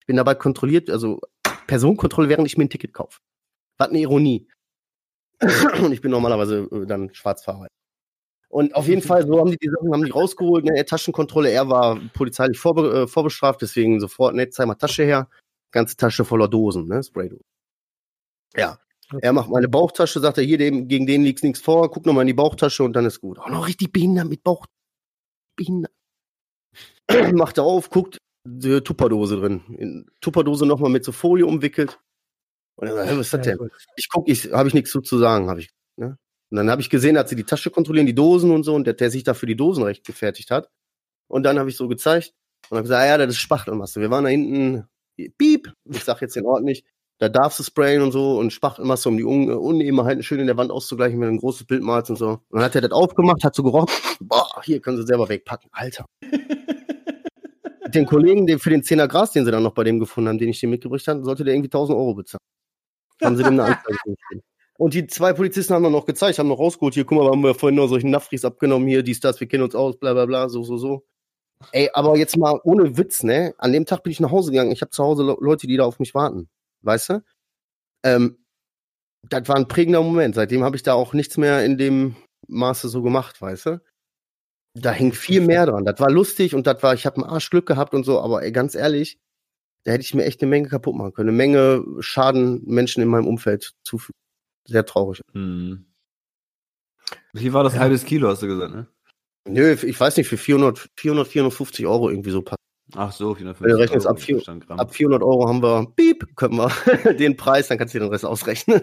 [0.00, 1.20] ich bin dabei kontrolliert, also
[1.66, 3.20] Personenkontrolle, während ich mir ein Ticket kaufe.
[3.78, 4.48] Was eine Ironie.
[5.82, 7.66] Und ich bin normalerweise äh, dann Schwarzfahrer.
[8.48, 11.68] Und auf jeden Fall, so haben die die Sachen haben die rausgeholt, ne, Taschenkontrolle, er
[11.68, 15.28] war polizeilich vorbe äh, vorbestraft, deswegen sofort, ne, zeig mal Tasche her,
[15.72, 17.44] ganze Tasche voller Dosen, ne, Spraydosen.
[18.56, 18.78] Ja,
[19.20, 22.22] er macht meine Bauchtasche, sagt er, hier, dem, gegen den liegt nichts vor, guck nochmal
[22.22, 23.38] in die Bauchtasche und dann ist gut.
[23.44, 24.66] Oh, noch richtig behindert mit Bauch.
[25.56, 25.92] Behindert.
[27.34, 29.62] macht er auf, guckt, die Tupperdose drin.
[29.78, 31.98] In Tupperdose nochmal mit so Folie umwickelt.
[32.76, 33.70] Und er sagt, hey, was ist das denn?
[33.96, 35.70] Ich guck, ich, habe ich nichts zu, zu sagen, habe ich.
[35.96, 36.18] Ne?
[36.50, 38.86] Und dann habe ich gesehen, dass sie die Tasche kontrollieren, die Dosen und so, und
[38.86, 40.68] der, der sich dafür die Dosen recht gefertigt hat.
[41.28, 42.34] Und dann habe ich so gezeigt
[42.68, 44.00] und habe gesagt, ah, ja, das ist Spachtelmasse.
[44.00, 44.84] Wir waren da hinten,
[45.38, 46.86] piep, ich sag jetzt den Ort nicht,
[47.18, 50.56] da darfst du sprayen und so und Spachtelmasse, um die Un Unebenheiten schön in der
[50.56, 52.28] Wand auszugleichen, wenn du ein großes Bild malst und so.
[52.28, 55.70] Und dann hat er das aufgemacht, hat so gerockt, boah, hier können sie selber wegpacken.
[55.72, 56.06] Alter.
[57.94, 60.38] den Kollegen, den, für den 10er Gras, den sie dann noch bei dem gefunden haben,
[60.38, 62.40] den ich dir mitgebracht habe, sollte der irgendwie 1000 Euro bezahlen.
[63.22, 64.42] Haben sie dem eine Anzeige gegeben.
[64.76, 67.44] Und die zwei Polizisten haben dann noch gezeigt, haben noch rausgeholt, hier, guck mal, haben
[67.44, 70.26] wir vorhin noch solchen Nafris abgenommen, hier, dies, das, wir kennen uns aus, bla bla
[70.26, 71.04] bla, so, so, so.
[71.70, 73.54] Ey, aber jetzt mal ohne Witz, ne?
[73.58, 74.72] An dem Tag bin ich nach Hause gegangen.
[74.72, 76.48] Ich habe zu Hause Leute, die da auf mich warten
[76.84, 77.24] weißt du?
[78.04, 78.38] Ähm,
[79.28, 80.34] das war ein prägender Moment.
[80.34, 82.16] Seitdem habe ich da auch nichts mehr in dem
[82.48, 83.82] Maße so gemacht, weißt du?
[84.74, 85.84] Da hing viel mehr dran.
[85.84, 88.52] Das war lustig und das war, ich habe ein Arschglück gehabt und so, aber ey,
[88.52, 89.18] ganz ehrlich,
[89.84, 91.28] da hätte ich mir echt eine Menge kaputt machen können.
[91.28, 94.18] Eine Menge Schaden Menschen in meinem Umfeld zufügen.
[94.66, 95.20] Sehr traurig.
[95.32, 95.86] Hm.
[97.32, 97.80] Wie war das ja.
[97.80, 98.86] halbes Kilo, hast du gesagt, ne?
[99.46, 102.63] Nö, ich weiß nicht, für 400, 400, 450 Euro irgendwie so passt.
[102.94, 106.56] Ach so, 450 Wenn du rechnest, ab, 4, ab 400 Euro haben wir, piep, können
[106.56, 108.82] wir den Preis, dann kannst du dir den Rest ausrechnen.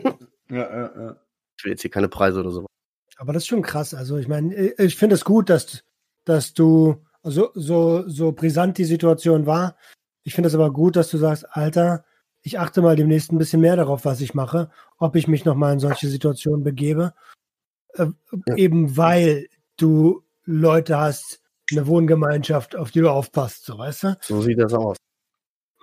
[0.49, 1.15] Ja, ja, ja.
[1.57, 2.65] Ich will jetzt hier keine Preise oder so.
[3.17, 3.93] Aber das ist schon krass.
[3.93, 5.83] Also ich meine, ich finde es gut, dass,
[6.25, 9.77] dass du, also so, so brisant die Situation war.
[10.23, 12.03] Ich finde es aber gut, dass du sagst, Alter,
[12.41, 15.73] ich achte mal demnächst ein bisschen mehr darauf, was ich mache, ob ich mich nochmal
[15.73, 17.13] in solche Situationen begebe.
[17.93, 18.07] Äh,
[18.47, 18.55] ja.
[18.55, 21.40] Eben weil du Leute hast,
[21.71, 24.17] eine Wohngemeinschaft, auf die du aufpasst, so weißt du?
[24.21, 24.97] So sieht das aus.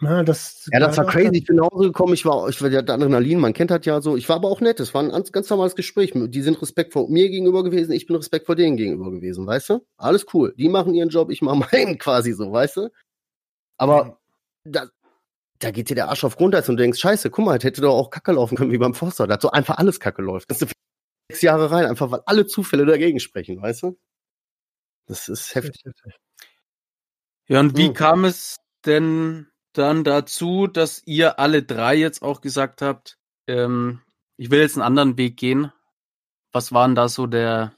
[0.01, 1.39] Ja, das, ja, das war crazy.
[1.39, 4.01] Ich bin nach Hause gekommen, ich war, ich war der Adrenalin, man kennt das ja
[4.01, 4.17] so.
[4.17, 6.13] Ich war aber auch nett, es war ein ganz, normales Gespräch.
[6.15, 9.87] Die sind respektvoll mir gegenüber gewesen, ich bin respektvoll denen gegenüber gewesen, weißt du?
[9.97, 10.55] Alles cool.
[10.57, 12.91] Die machen ihren Job, ich mache meinen quasi so, weißt du?
[13.77, 14.21] Aber
[14.65, 14.87] da,
[15.59, 17.81] da geht dir der Arsch auf Grundeis und du denkst, scheiße, guck mal, das hätte
[17.81, 19.27] doch auch Kacke laufen können wie beim Forster.
[19.27, 20.49] Da hat so einfach alles Kacke läuft.
[20.51, 20.73] Das ist
[21.29, 23.99] sechs Jahre rein, einfach weil alle Zufälle dagegen sprechen, weißt du?
[25.09, 25.83] Das ist heftig.
[27.47, 27.95] Ja, und wie mhm.
[27.95, 34.03] kam es denn dann dazu, dass ihr alle drei jetzt auch gesagt habt, ähm,
[34.37, 35.73] ich will jetzt einen anderen Weg gehen?
[36.53, 37.75] Was war denn da so der,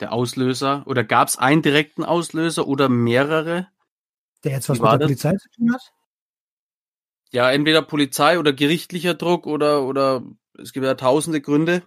[0.00, 0.84] der Auslöser?
[0.86, 3.68] Oder gab es einen direkten Auslöser oder mehrere?
[4.44, 5.06] Der jetzt was mit der das?
[5.06, 5.92] Polizei zu tun hat?
[7.30, 10.24] Ja, entweder Polizei oder gerichtlicher Druck oder, oder
[10.58, 11.82] es gibt ja tausende Gründe.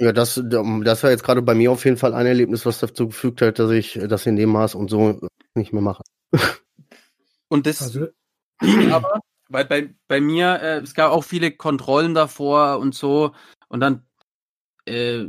[0.00, 3.08] Ja, das, das war jetzt gerade bei mir auf jeden Fall ein Erlebnis, was dazu
[3.08, 5.20] gefügt hat, dass ich das in dem Maß und so
[5.54, 6.02] nicht mehr mache.
[7.48, 8.06] Und das also,
[8.92, 13.34] aber, weil bei, bei mir, äh, es gab auch viele Kontrollen davor und so.
[13.68, 14.06] Und dann,
[14.86, 15.26] äh,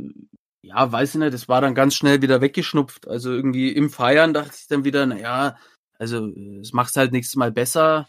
[0.62, 3.08] ja, weiß ich nicht, das war dann ganz schnell wieder weggeschnupft.
[3.08, 5.56] Also irgendwie im Feiern dachte ich dann wieder, naja,
[5.98, 6.28] also
[6.60, 8.08] es macht halt nächstes Mal besser.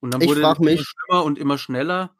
[0.00, 2.16] Und dann wurde es immer schlimmer und immer schneller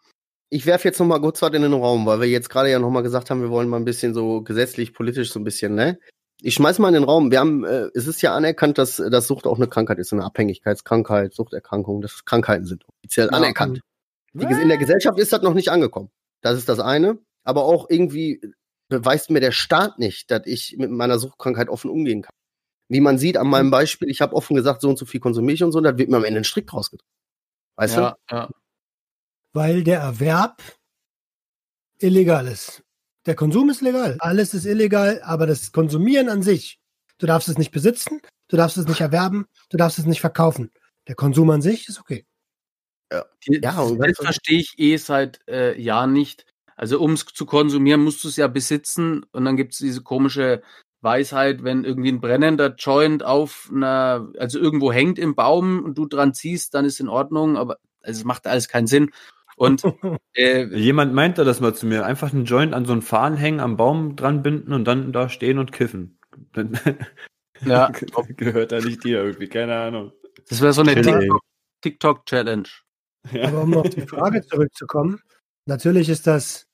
[0.49, 2.79] ich werfe jetzt noch mal kurz was in den Raum, weil wir jetzt gerade ja
[2.79, 5.75] noch mal gesagt haben, wir wollen mal ein bisschen so gesetzlich, politisch so ein bisschen,
[5.75, 5.99] ne?
[6.43, 7.31] Ich schmeiß mal in den Raum.
[7.31, 10.25] Wir haben, äh, es ist ja anerkannt, dass, dass Sucht auch eine Krankheit ist, eine
[10.25, 13.33] Abhängigkeitskrankheit, Suchterkrankung, dass Krankheiten sind offiziell ja.
[13.33, 13.81] anerkannt.
[14.35, 16.11] Die, in der Gesellschaft ist das noch nicht angekommen.
[16.43, 17.19] Das ist das eine.
[17.43, 18.43] Aber auch irgendwie
[18.89, 22.35] beweist mir der Staat nicht, dass ich mit meiner Suchtkrankheit offen umgehen kann.
[22.89, 25.55] Wie man sieht an meinem Beispiel, ich habe offen gesagt, so und so viel konsumiere
[25.55, 27.09] ich und so, da wird mir am Ende ein Strick rausgedrückt.
[27.77, 28.37] Weißt ja, du?
[28.37, 28.51] Ja
[29.57, 30.63] weil der Erwerb
[31.99, 32.85] illegal ist.
[33.25, 36.79] Der Konsum ist legal, alles ist illegal, aber das Konsumieren an sich,
[37.19, 40.71] du darfst es nicht besitzen, du darfst es nicht erwerben, du darfst es nicht verkaufen.
[41.09, 42.27] Der Konsum an sich ist okay.
[43.11, 46.45] Ja, ja das verstehe ich eh seit äh, Jahren nicht.
[46.77, 50.03] Also um es zu konsumieren, musst du es ja besitzen und dann gibt es diese
[50.03, 50.63] komische
[51.01, 55.97] weiß halt, wenn irgendwie ein brennender Joint auf einer, also irgendwo hängt im Baum und
[55.97, 59.11] du dran ziehst, dann ist in Ordnung, aber also es macht alles keinen Sinn.
[59.57, 59.83] Und
[60.35, 63.61] äh, jemand meinte das mal zu mir, einfach einen Joint an so einen Fahnen hängen,
[63.61, 66.19] am Baum dran binden und dann da stehen und kiffen.
[67.65, 67.91] ja.
[68.37, 70.13] gehört da nicht dir irgendwie, keine Ahnung.
[70.49, 70.95] Das wäre so eine
[71.81, 72.69] TikTok-Challenge.
[73.33, 73.49] Ja.
[73.49, 75.21] Aber um auf die Frage zurückzukommen,
[75.65, 76.69] natürlich ist das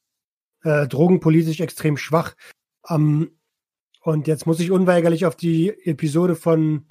[0.64, 2.34] äh, drogenpolitisch extrem schwach.
[2.88, 3.38] Ähm,
[4.02, 6.86] und jetzt muss ich unweigerlich auf die Episode von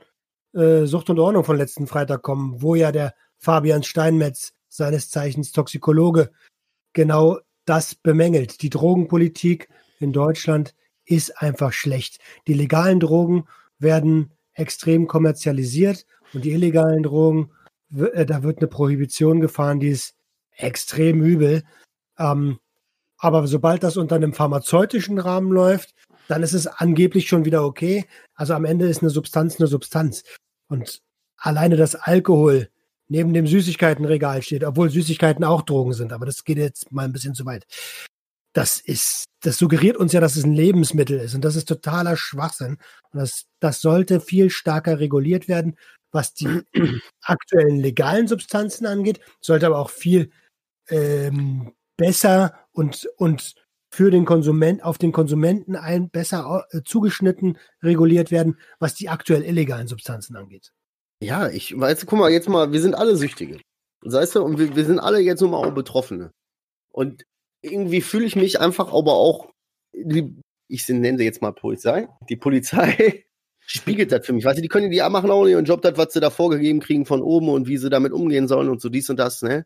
[0.54, 5.52] äh, Sucht und Ordnung von letzten Freitag kommen, wo ja der Fabian Steinmetz, seines Zeichens
[5.52, 6.32] Toxikologe,
[6.94, 8.62] genau das bemängelt.
[8.62, 10.74] Die Drogenpolitik in Deutschland
[11.06, 12.20] ist einfach schlecht.
[12.48, 13.46] Die legalen Drogen
[13.80, 17.52] werden extrem kommerzialisiert und die illegalen Drogen,
[17.94, 20.16] äh, da wird eine Prohibition gefahren, die ist
[20.52, 21.64] extrem übel.
[22.18, 22.60] Ähm,
[23.18, 25.94] aber sobald das unter einem pharmazeutischen Rahmen läuft,
[26.28, 28.06] dann ist es angeblich schon wieder okay.
[28.36, 30.24] Also am Ende ist eine Substanz eine Substanz.
[30.68, 31.02] Und
[31.38, 32.71] alleine das Alkohol
[33.12, 37.12] neben dem Süßigkeitenregal steht, obwohl Süßigkeiten auch Drogen sind, aber das geht jetzt mal ein
[37.12, 37.66] bisschen zu weit.
[38.54, 42.16] Das ist, das suggeriert uns ja, dass es ein Lebensmittel ist und das ist totaler
[42.16, 42.78] Schwachsinn.
[43.12, 45.76] Und das, das sollte viel stärker reguliert werden,
[46.14, 46.62] was die
[47.22, 50.32] aktuellen legalen Substanzen angeht, sollte aber auch viel
[50.88, 53.56] ähm, besser und, und
[53.94, 59.44] für den Konsument, auf den Konsumenten ein besser äh, zugeschnitten reguliert werden, was die aktuell
[59.44, 60.72] illegalen Substanzen angeht.
[61.22, 63.60] Ja, ich weiß, guck mal, jetzt mal, wir sind alle Süchtige.
[64.02, 66.32] Weißt du, und wir, wir sind alle jetzt nun mal auch Betroffene.
[66.92, 67.24] Und
[67.62, 69.52] irgendwie fühle ich mich einfach aber auch,
[69.94, 73.24] ich nenne sie jetzt mal Polizei, die Polizei
[73.60, 74.46] spiegelt das für mich.
[74.46, 77.06] Weißt du, die können die machen auch ihren Job, das, was sie da vorgegeben kriegen
[77.06, 79.66] von oben und wie sie damit umgehen sollen und so dies und das, ne?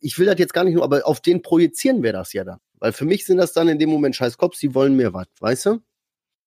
[0.00, 2.58] Ich will das jetzt gar nicht nur, aber auf den projizieren wir das ja dann.
[2.80, 5.28] Weil für mich sind das dann in dem Moment scheiß Cops, die wollen mir was,
[5.38, 5.82] weißt du?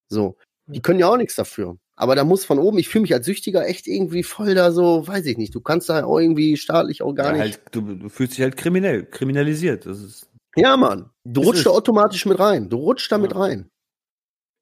[0.10, 0.38] So.
[0.68, 1.78] Die können ja auch nichts dafür.
[2.02, 5.08] Aber da muss von oben, ich fühle mich als Süchtiger echt irgendwie voll da so,
[5.08, 5.54] weiß ich nicht.
[5.54, 7.60] Du kannst da auch irgendwie staatlich auch gar ja, nicht.
[7.60, 9.86] Halt, du, du, fühlst dich halt kriminell, kriminalisiert.
[9.86, 10.28] Das ist.
[10.56, 11.12] Ja, Mann.
[11.26, 12.70] Du rutscht da automatisch mit rein.
[12.70, 13.22] Du rutscht da ja.
[13.22, 13.70] mit rein.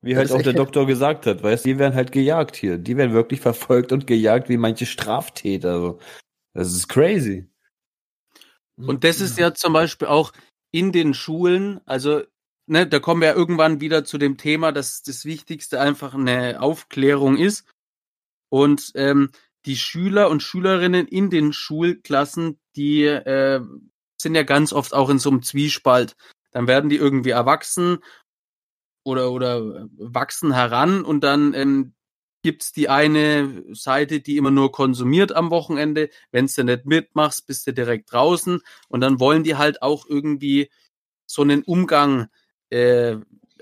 [0.02, 2.78] Wie halt auch der Doktor gesagt hat, weißt du, die werden halt gejagt hier.
[2.78, 5.98] Die werden wirklich verfolgt und gejagt wie manche Straftäter.
[6.54, 7.50] Das ist crazy.
[8.76, 10.34] Und das ist ja zum Beispiel auch,
[10.72, 12.22] in den Schulen, also
[12.70, 17.38] ne, da kommen wir irgendwann wieder zu dem Thema, dass das Wichtigste einfach eine Aufklärung
[17.38, 17.66] ist.
[18.50, 19.32] Und ähm,
[19.66, 23.62] die Schüler und Schülerinnen in den Schulklassen, die äh,
[24.18, 26.16] sind ja ganz oft auch in so einem Zwiespalt.
[26.52, 28.00] Dann werden die irgendwie erwachsen
[29.04, 31.94] oder, oder wachsen heran und dann ähm,
[32.42, 36.10] gibt's die eine Seite, die immer nur konsumiert am Wochenende.
[36.32, 38.62] Wenn's du nicht mitmachst, bist du direkt draußen.
[38.88, 40.70] Und dann wollen die halt auch irgendwie
[41.26, 42.30] so einen Umgang
[42.70, 43.18] äh,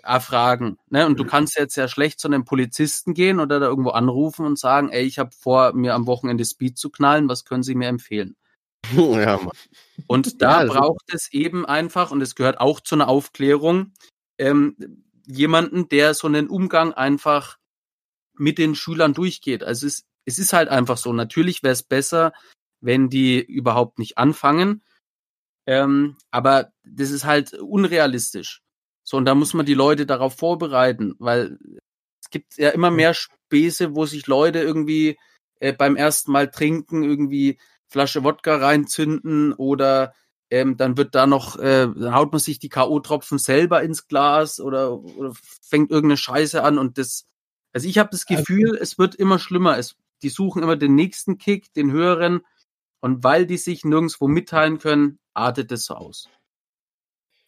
[0.08, 0.78] erfragen.
[0.90, 1.06] Ne?
[1.06, 1.28] Und du mhm.
[1.28, 5.04] kannst jetzt sehr schlecht zu einem Polizisten gehen oder da irgendwo anrufen und sagen, ey,
[5.04, 8.36] ich habe vor, mir am Wochenende Speed zu knallen, was können Sie mir empfehlen?
[8.96, 9.52] Ja, Mann.
[10.08, 13.92] Und da ja, braucht es eben einfach, und es gehört auch zu einer Aufklärung,
[14.38, 17.58] ähm, jemanden, der so einen Umgang einfach
[18.34, 19.64] mit den Schülern durchgeht.
[19.64, 21.12] Also es, es ist halt einfach so.
[21.12, 22.32] Natürlich wäre es besser,
[22.80, 24.84] wenn die überhaupt nicht anfangen.
[25.66, 28.62] Ähm, aber das ist halt unrealistisch.
[29.08, 31.58] So, und da muss man die Leute darauf vorbereiten, weil
[32.22, 35.18] es gibt ja immer mehr Späße, wo sich Leute irgendwie
[35.62, 40.14] äh, beim ersten Mal trinken, irgendwie Flasche Wodka reinzünden oder
[40.50, 44.60] ähm, dann wird da noch, äh, dann haut man sich die K.O.-Tropfen selber ins Glas
[44.60, 47.28] oder, oder fängt irgendeine Scheiße an und das
[47.74, 49.78] also ich habe das also Gefühl, also, es wird immer schlimmer.
[49.78, 52.42] Es, die suchen immer den nächsten Kick, den höheren.
[53.02, 56.28] Und weil die sich nirgendwo mitteilen können, artet es so aus.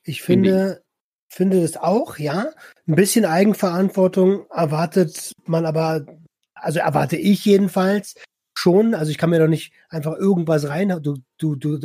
[0.03, 0.83] Ich finde.
[1.29, 2.51] Finde das auch, ja.
[2.87, 6.05] Ein bisschen Eigenverantwortung erwartet man aber,
[6.55, 8.15] also erwarte ich jedenfalls
[8.57, 8.93] schon.
[8.93, 10.89] Also ich kann mir doch nicht einfach irgendwas rein.
[11.01, 11.79] Du, du, du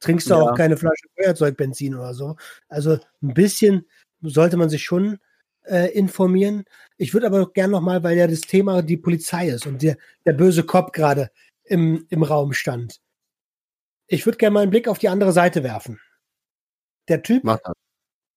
[0.00, 0.52] trinkst doch ja.
[0.52, 2.36] auch keine Flasche Feuerzeugbenzin oder so.
[2.68, 3.86] Also ein bisschen
[4.22, 5.18] sollte man sich schon
[5.64, 6.64] äh, informieren.
[6.96, 10.32] Ich würde aber gerne nochmal, weil ja das Thema die Polizei ist und der, der
[10.32, 11.30] böse Kopf gerade
[11.64, 13.00] im, im Raum stand.
[14.06, 16.00] Ich würde gerne mal einen Blick auf die andere Seite werfen.
[17.08, 17.44] Der Typ,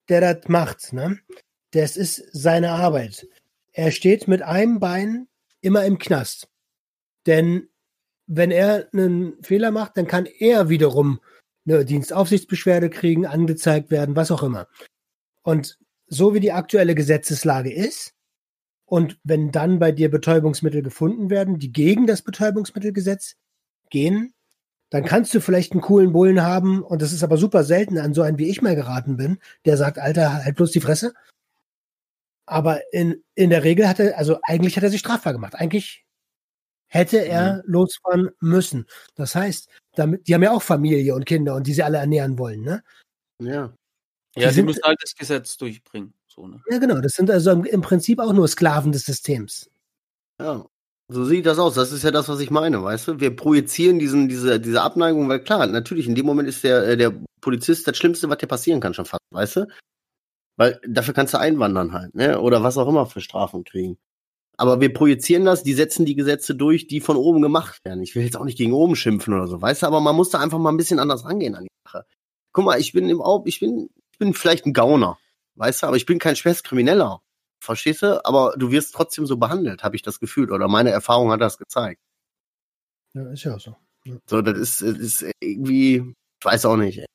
[0.10, 1.20] der das macht, ne?
[1.72, 3.28] Das ist seine Arbeit.
[3.72, 5.28] Er steht mit einem Bein
[5.62, 6.48] immer im Knast.
[7.28, 7.70] Denn
[8.26, 11.20] wenn er einen Fehler macht, dann kann er wiederum
[11.68, 14.68] eine Dienstaufsichtsbeschwerde kriegen, angezeigt werden, was auch immer.
[15.44, 18.14] Und so wie die aktuelle Gesetzeslage ist,
[18.86, 23.36] und wenn dann bei dir Betäubungsmittel gefunden werden, die gegen das Betäubungsmittelgesetz
[23.92, 24.34] gehen,
[24.90, 28.14] dann kannst du vielleicht einen coolen Bullen haben, und das ist aber super selten an
[28.14, 31.14] so einen, wie ich mal geraten bin, der sagt, Alter, halt bloß die Fresse.
[32.50, 35.56] aber in, in der Regel hat er, also eigentlich hat er sich strafbar gemacht.
[35.56, 36.04] Eigentlich
[36.88, 37.62] hätte er mhm.
[37.66, 38.88] losfahren müssen.
[39.16, 42.40] Das heißt, damit, die haben ja auch Familie und Kinder und die sie alle ernähren
[42.40, 42.84] wollen, ne?
[43.42, 43.74] Ja.
[44.36, 46.14] Die ja, sie müssen halt das Gesetz durchbringen.
[46.28, 46.62] So, ne?
[46.70, 47.00] Ja, genau.
[47.00, 49.70] Das sind also im Prinzip auch nur Sklaven des Systems.
[50.40, 50.66] Ja,
[51.10, 51.74] so sieht das aus.
[51.74, 53.20] Das ist ja das, was ich meine, weißt du?
[53.20, 56.98] Wir projizieren diesen, diese, diese Abneigung, weil klar, natürlich, in dem Moment ist der, äh,
[56.98, 59.68] der Polizist das Schlimmste, was dir passieren kann, schon fast, weißt du?
[60.56, 62.40] Weil dafür kannst du einwandern halt, ne?
[62.40, 63.98] Oder was auch immer für Strafen kriegen.
[64.58, 68.04] Aber wir projizieren das, die setzen die Gesetze durch, die von oben gemacht werden.
[68.04, 70.30] Ich will jetzt auch nicht gegen oben schimpfen oder so, weißt du, aber man muss
[70.30, 72.06] da einfach mal ein bisschen anders rangehen an die Sache.
[72.52, 75.18] Guck mal, ich bin im Au ich bin, ich bin vielleicht ein Gauner,
[75.56, 77.22] weißt du, aber ich bin kein Schwerstkrimineller.
[77.62, 78.24] Verstehst du?
[78.26, 80.52] Aber du wirst trotzdem so behandelt, habe ich das Gefühl.
[80.52, 82.02] Oder meine Erfahrung hat das gezeigt.
[83.14, 83.76] Ja, ist ja so.
[84.06, 84.16] Ja.
[84.26, 87.00] So, das ist, ist irgendwie, ich weiß auch nicht.
[87.00, 87.06] Ey.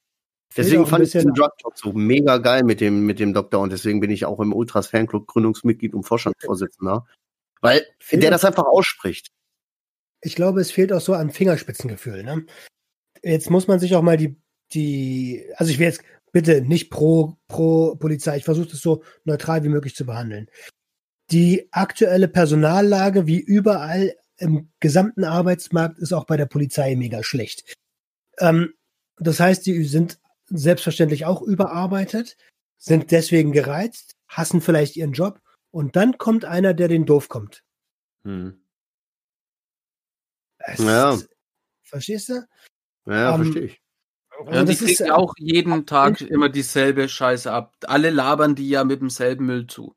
[0.56, 3.72] Deswegen fand ich den Drug Talk so mega geil mit dem, mit dem Doktor und
[3.72, 7.06] deswegen bin ich auch im Ultras Fanclub Gründungsmitglied und Vorstandsvorsitzender.
[7.60, 9.32] Weil fehlt der das einfach ausspricht.
[10.20, 12.22] Ich glaube, es fehlt auch so an Fingerspitzengefühl.
[12.22, 12.46] Ne?
[13.22, 14.36] Jetzt muss man sich auch mal die,
[14.72, 16.02] die, also ich will jetzt
[16.34, 20.50] bitte nicht pro, pro Polizei, ich versuche das so neutral wie möglich zu behandeln.
[21.30, 27.76] Die aktuelle Personallage, wie überall im gesamten Arbeitsmarkt, ist auch bei der Polizei mega schlecht.
[28.38, 28.74] Ähm,
[29.16, 32.36] das heißt, die sind selbstverständlich auch überarbeitet,
[32.78, 37.62] sind deswegen gereizt, hassen vielleicht ihren Job und dann kommt einer, der den doof kommt.
[38.24, 38.60] Hm.
[40.78, 41.16] ja.
[41.84, 42.44] verstehst du?
[43.06, 43.83] Ja, um, ähm, verstehe ich.
[44.50, 47.74] Ja, und die kriegen ja auch jeden Tag immer dieselbe Scheiße ab.
[47.86, 49.94] Alle labern die ja mit demselben Müll zu.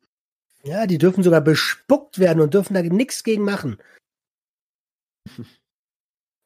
[0.64, 3.78] Ja, die dürfen sogar bespuckt werden und dürfen da nichts gegen machen.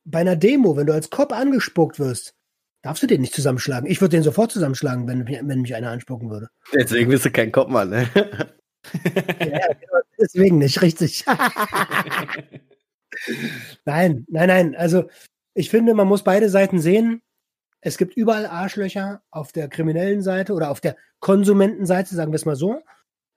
[0.04, 2.36] Bei einer Demo, wenn du als Cop angespuckt wirst,
[2.82, 3.90] darfst du den nicht zusammenschlagen.
[3.90, 6.50] Ich würde den sofort zusammenschlagen, wenn, wenn mich einer anspucken würde.
[6.74, 8.10] Deswegen bist du kein Cop, Mann, ne?
[8.94, 11.24] ja, genau, deswegen nicht, richtig.
[13.86, 14.76] nein, nein, nein.
[14.76, 15.08] Also
[15.54, 17.22] ich finde, man muss beide Seiten sehen.
[17.82, 22.46] Es gibt überall Arschlöcher auf der kriminellen Seite oder auf der Konsumentenseite, sagen wir es
[22.46, 22.82] mal so.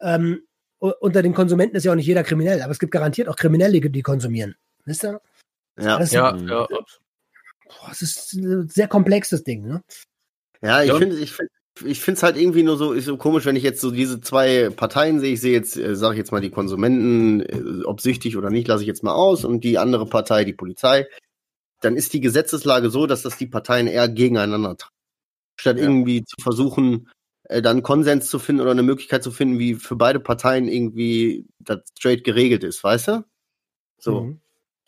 [0.00, 0.42] Ähm,
[0.78, 3.80] unter den Konsumenten ist ja auch nicht jeder kriminell, aber es gibt garantiert auch Kriminelle,
[3.80, 4.54] die konsumieren.
[4.84, 5.20] Wisst ihr?
[5.80, 6.66] Ja, ja, ja.
[6.66, 9.82] Boah, es ist ein sehr komplexes Ding, ne?
[10.62, 11.52] Ja, ich finde, ich finde,
[11.84, 14.70] ich finde es halt irgendwie nur so, so komisch, wenn ich jetzt so diese zwei
[14.70, 15.32] Parteien sehe.
[15.32, 18.68] Ich sehe jetzt, äh, sage ich jetzt mal, die Konsumenten, äh, ob süchtig oder nicht,
[18.68, 21.06] lasse ich jetzt mal aus, und die andere Partei, die Polizei.
[21.80, 24.94] Dann ist die Gesetzeslage so, dass das die Parteien eher gegeneinander tragen.
[25.60, 25.84] Statt ja.
[25.84, 27.08] irgendwie zu versuchen,
[27.44, 31.46] äh, dann Konsens zu finden oder eine Möglichkeit zu finden, wie für beide Parteien irgendwie
[31.58, 33.24] das straight geregelt ist, weißt du?
[33.98, 34.22] So.
[34.22, 34.40] Mhm.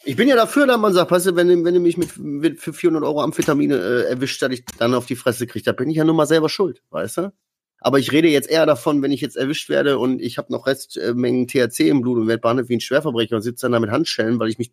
[0.04, 2.60] Ich bin ja dafür, dass man sagt, weißt du, wenn, wenn du mich mit, mit
[2.60, 5.90] für 400 Euro Amphetamine äh, erwischt, dass ich dann auf die Fresse kriege, da bin
[5.90, 7.32] ich ja nur mal selber schuld, weißt du?
[7.80, 10.66] Aber ich rede jetzt eher davon, wenn ich jetzt erwischt werde und ich habe noch
[10.66, 13.90] Restmengen THC im Blut und werde behandelt wie ein Schwerverbrecher und sitze dann da mit
[13.90, 14.72] Handschellen, weil ich mich,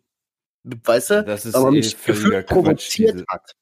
[0.64, 3.26] weißt du, das ist aber eh mich gefühlt provoziert diese...
[3.28, 3.52] hat.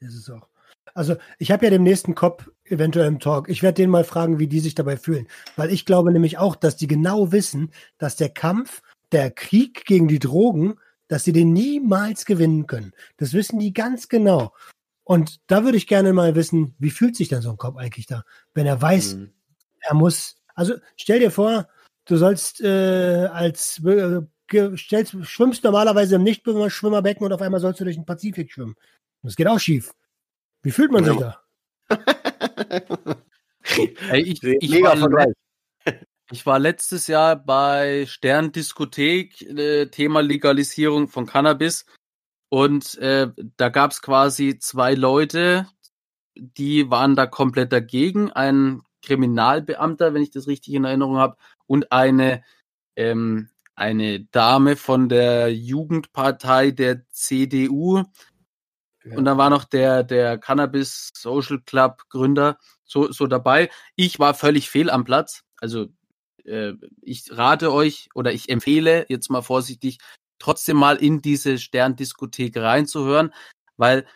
[0.00, 0.48] Das ist auch.
[0.94, 3.48] Also ich habe ja den nächsten Cop eventuell im Talk.
[3.48, 5.26] Ich werde den mal fragen, wie die sich dabei fühlen.
[5.56, 10.08] Weil ich glaube nämlich auch, dass die genau wissen, dass der Kampf der Krieg gegen
[10.08, 10.74] die Drogen,
[11.08, 12.92] dass sie den niemals gewinnen können.
[13.16, 14.52] Das wissen die ganz genau.
[15.04, 18.06] Und da würde ich gerne mal wissen, wie fühlt sich denn so ein Kopf eigentlich
[18.06, 19.32] da, wenn er weiß, mhm.
[19.80, 20.36] er muss.
[20.54, 21.68] Also stell dir vor,
[22.04, 27.84] du sollst äh, als äh, stellst, schwimmst normalerweise im Nichtschwimmerbecken und auf einmal sollst du
[27.84, 28.76] durch den Pazifik schwimmen.
[29.22, 29.94] Das geht auch schief.
[30.62, 31.42] Wie fühlt man sich da?
[33.62, 35.26] hey, ich, ich, Mega war,
[36.30, 41.84] ich war letztes Jahr bei Sterndiskothek, äh, Thema Legalisierung von Cannabis.
[42.48, 45.66] Und äh, da gab es quasi zwei Leute,
[46.34, 48.30] die waren da komplett dagegen.
[48.30, 52.42] Ein Kriminalbeamter, wenn ich das richtig in Erinnerung habe, und eine,
[52.96, 58.02] ähm, eine Dame von der Jugendpartei der CDU.
[59.04, 59.16] Ja.
[59.16, 63.70] Und da war noch der, der Cannabis Social Club Gründer so, so dabei.
[63.96, 65.42] Ich war völlig fehl am Platz.
[65.58, 65.88] Also
[66.44, 69.98] äh, ich rate euch oder ich empfehle jetzt mal vorsichtig,
[70.38, 73.32] trotzdem mal in diese Sterndiskothek reinzuhören,
[73.76, 74.06] weil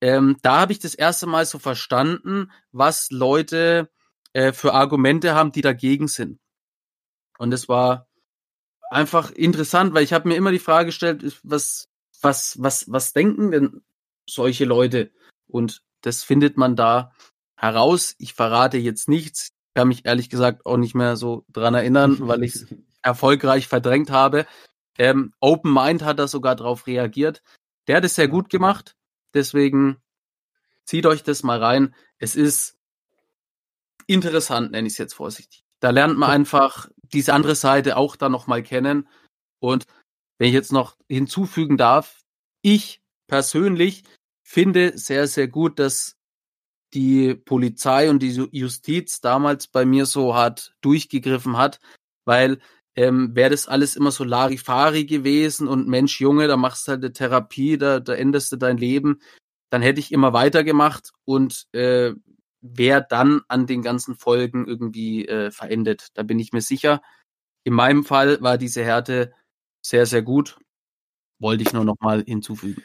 [0.00, 3.90] ähm, da habe ich das erste Mal so verstanden, was Leute
[4.32, 6.38] äh, für Argumente haben, die dagegen sind.
[7.38, 8.07] Und es war
[8.90, 11.88] einfach interessant, weil ich habe mir immer die Frage gestellt, was,
[12.20, 13.82] was, was, was denken denn
[14.28, 15.10] solche Leute?
[15.46, 17.12] Und das findet man da
[17.56, 18.14] heraus.
[18.18, 22.42] Ich verrate jetzt nichts kann mich ehrlich gesagt auch nicht mehr so dran erinnern, weil
[22.42, 22.66] ich es
[23.00, 24.44] erfolgreich verdrängt habe.
[24.98, 27.44] Ähm, Open Mind hat da sogar drauf reagiert.
[27.86, 28.96] Der hat es sehr gut gemacht.
[29.34, 29.98] Deswegen
[30.82, 31.94] zieht euch das mal rein.
[32.18, 32.76] Es ist
[34.08, 35.62] interessant, nenne ich es jetzt vorsichtig.
[35.78, 39.08] Da lernt man einfach diese andere Seite auch dann nochmal kennen.
[39.60, 39.86] Und
[40.38, 42.22] wenn ich jetzt noch hinzufügen darf,
[42.62, 44.04] ich persönlich
[44.42, 46.16] finde sehr, sehr gut, dass
[46.94, 51.80] die Polizei und die Justiz damals bei mir so hart durchgegriffen hat,
[52.24, 52.58] weil
[52.94, 57.04] ähm, wäre das alles immer so Larifari gewesen und Mensch, Junge, da machst du halt
[57.04, 59.20] eine Therapie, da, da änderst du dein Leben,
[59.70, 62.14] dann hätte ich immer weitergemacht und äh,
[62.60, 66.08] wäre dann an den ganzen Folgen irgendwie äh, verendet.
[66.14, 67.02] Da bin ich mir sicher.
[67.64, 69.32] In meinem Fall war diese Härte
[69.82, 70.58] sehr, sehr gut.
[71.38, 72.82] Wollte ich nur noch mal hinzufügen.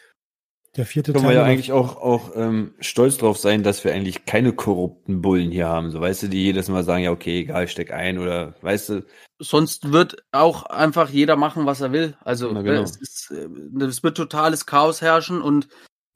[0.76, 4.26] Der vierte Können wir ja eigentlich auch, auch ähm, stolz drauf sein, dass wir eigentlich
[4.26, 5.91] keine korrupten Bullen hier haben.
[5.91, 9.05] So, weißt du, die jedes Mal sagen, ja, okay, egal, steck ein oder, weißt du.
[9.38, 12.17] Sonst wird auch einfach jeder machen, was er will.
[12.21, 12.82] Also, Na, genau.
[12.82, 13.47] es, ist, äh,
[13.84, 15.67] es wird totales Chaos herrschen und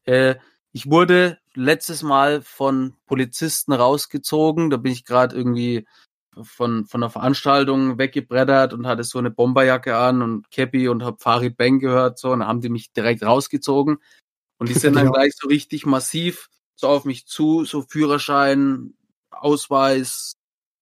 [0.05, 0.36] äh,
[0.72, 4.70] ich wurde letztes Mal von Polizisten rausgezogen.
[4.70, 5.86] Da bin ich gerade irgendwie
[6.43, 11.22] von, von einer Veranstaltung weggebreddert und hatte so eine Bomberjacke an und Cappy und hab
[11.22, 13.97] Farid Bang gehört, so, und dann haben die mich direkt rausgezogen.
[14.60, 18.93] Und die sind dann gleich so richtig massiv so auf mich zu, so Führerschein,
[19.32, 20.34] Ausweis,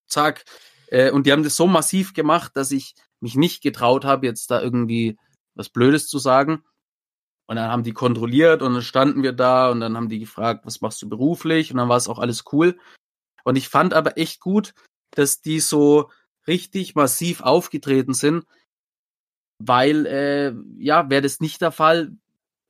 [0.07, 0.43] zack.
[0.88, 4.51] Äh, und die haben das so massiv gemacht, dass ich mich nicht getraut habe, jetzt
[4.51, 5.17] da irgendwie
[5.55, 6.63] was Blödes zu sagen.
[7.47, 10.65] Und dann haben die kontrolliert und dann standen wir da und dann haben die gefragt,
[10.65, 11.71] was machst du beruflich?
[11.71, 12.77] Und dann war es auch alles cool.
[13.43, 14.73] Und ich fand aber echt gut,
[15.11, 16.09] dass die so
[16.47, 18.45] richtig massiv aufgetreten sind,
[19.59, 22.17] weil, äh, ja, wäre das nicht der Fall,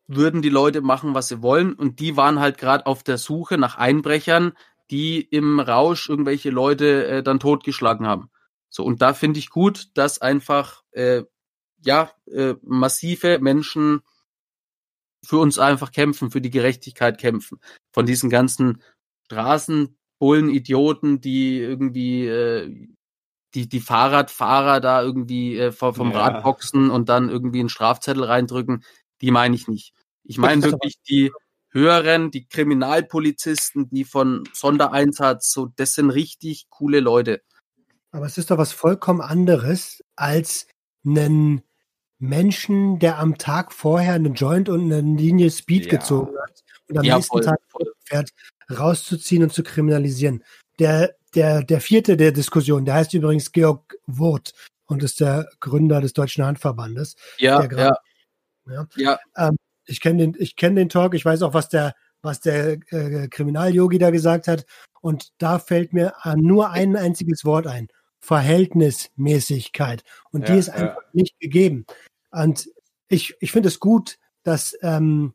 [0.07, 1.73] würden die Leute machen, was sie wollen.
[1.73, 4.53] Und die waren halt gerade auf der Suche nach Einbrechern,
[4.91, 8.29] die im Rausch irgendwelche Leute äh, dann totgeschlagen haben.
[8.69, 11.23] So, und da finde ich gut, dass einfach, äh,
[11.83, 14.01] ja, äh, massive Menschen
[15.25, 17.59] für uns einfach kämpfen, für die Gerechtigkeit kämpfen.
[17.91, 18.81] Von diesen ganzen
[19.25, 22.87] Straßenbullen, Idioten, die irgendwie äh,
[23.53, 26.19] die, die Fahrradfahrer da irgendwie äh, vom ja.
[26.19, 28.83] Rad boxen und dann irgendwie einen Strafzettel reindrücken,
[29.21, 29.93] die meine ich nicht.
[30.23, 31.31] Ich meine wirklich die
[31.69, 37.41] höheren, die Kriminalpolizisten, die von Sondereinsatz, so, das sind richtig coole Leute.
[38.11, 40.67] Aber es ist doch was vollkommen anderes als
[41.05, 41.63] einen
[42.19, 45.97] Menschen, der am Tag vorher einen Joint und eine Linie Speed ja.
[45.97, 47.91] gezogen hat und am ja, nächsten voll, Tag voll.
[48.05, 48.29] fährt,
[48.71, 50.43] rauszuziehen und zu kriminalisieren.
[50.79, 54.53] Der, der, der vierte der Diskussion, der heißt übrigens Georg Wurth
[54.85, 57.15] und ist der Gründer des Deutschen Handverbandes.
[57.37, 57.93] Ja, ja.
[58.67, 58.87] ja.
[58.95, 59.19] ja.
[59.37, 62.77] Ähm, ich kenne den, ich kenne den Talk, ich weiß auch, was der, was der
[62.89, 64.65] äh, Kriminalyogi da gesagt hat.
[65.01, 67.87] Und da fällt mir nur ein einziges Wort ein.
[68.25, 70.03] Verhältnismäßigkeit.
[70.31, 71.09] Und ja, die ist einfach ja.
[71.13, 71.85] nicht gegeben.
[72.31, 72.67] Und
[73.07, 75.33] ich, ich finde es gut, dass, ähm,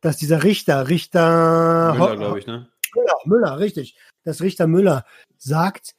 [0.00, 2.70] dass dieser Richter, Richter Müller, glaube ich, ne?
[2.94, 3.96] Müller, Müller, richtig.
[4.24, 5.04] Dass Richter Müller
[5.36, 5.94] sagt,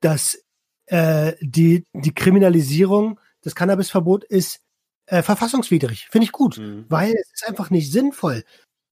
[0.00, 0.42] dass
[0.86, 4.60] äh, die, die Kriminalisierung des Cannabisverbot ist
[5.06, 6.08] äh, verfassungswidrig.
[6.10, 6.86] Finde ich gut, mhm.
[6.88, 8.42] weil es ist einfach nicht sinnvoll,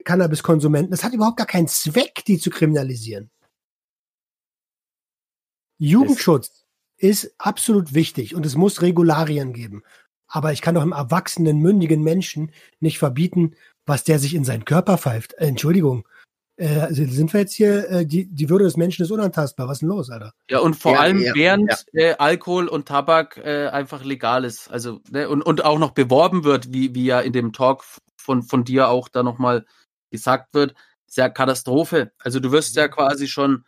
[0.04, 0.92] Cannabiskonsumenten.
[0.92, 3.30] Es hat überhaupt gar keinen Zweck, die zu kriminalisieren.
[5.78, 6.61] Jugendschutz
[7.02, 9.82] ist absolut wichtig und es muss Regularien geben.
[10.28, 14.64] Aber ich kann doch einem erwachsenen, mündigen Menschen nicht verbieten, was der sich in seinen
[14.64, 15.34] Körper pfeift.
[15.34, 16.06] Äh, Entschuldigung.
[16.56, 19.66] Äh, also sind wir jetzt hier, äh, die, die Würde des Menschen ist unantastbar.
[19.66, 20.32] Was ist denn los, Alter?
[20.48, 22.02] Ja, und vor ja, allem ja, während ja.
[22.02, 24.70] Äh, Alkohol und Tabak äh, einfach legal ist.
[24.70, 27.84] Also, ne, und, und auch noch beworben wird, wie, wie ja in dem Talk
[28.16, 29.66] von, von dir auch da nochmal
[30.10, 30.74] gesagt wird,
[31.08, 32.12] ist ja Katastrophe.
[32.20, 33.64] Also du wirst ja quasi schon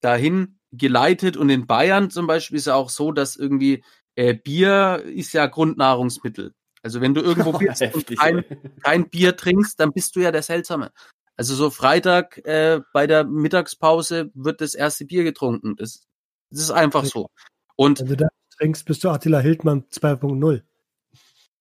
[0.00, 3.82] dahin geleitet und in Bayern zum Beispiel ist ja auch so, dass irgendwie
[4.16, 6.54] äh, Bier ist ja Grundnahrungsmittel.
[6.82, 8.44] Also wenn du irgendwo oh, bist und kein,
[8.82, 10.90] kein, Bier trinkst, dann bist du ja der Seltsame.
[11.36, 15.76] Also so Freitag äh, bei der Mittagspause wird das erste Bier getrunken.
[15.76, 16.06] Das,
[16.50, 17.28] das ist einfach so.
[17.76, 20.62] Und wenn du da trinkst, bist du Attila Hildmann 2.0.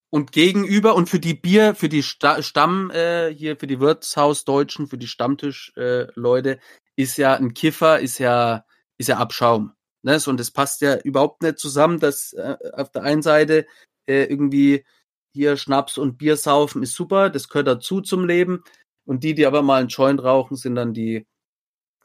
[0.10, 4.88] Und gegenüber und für die Bier, für die Sta Stamm äh, hier, für die Wirtshausdeutschen,
[4.88, 6.60] für die Stammtischleute äh,
[6.96, 8.66] ist ja ein Kiffer, ist ja
[8.98, 9.74] ist ja Abschaum.
[10.04, 10.20] Ne?
[10.26, 13.68] Und das passt ja überhaupt nicht zusammen, dass äh, auf der einen Seite
[14.08, 14.86] äh, irgendwie
[15.34, 18.64] hier Schnaps und Bier saufen ist super, das gehört dazu zum Leben.
[19.06, 21.26] Und die, die aber mal einen Joint rauchen, sind dann die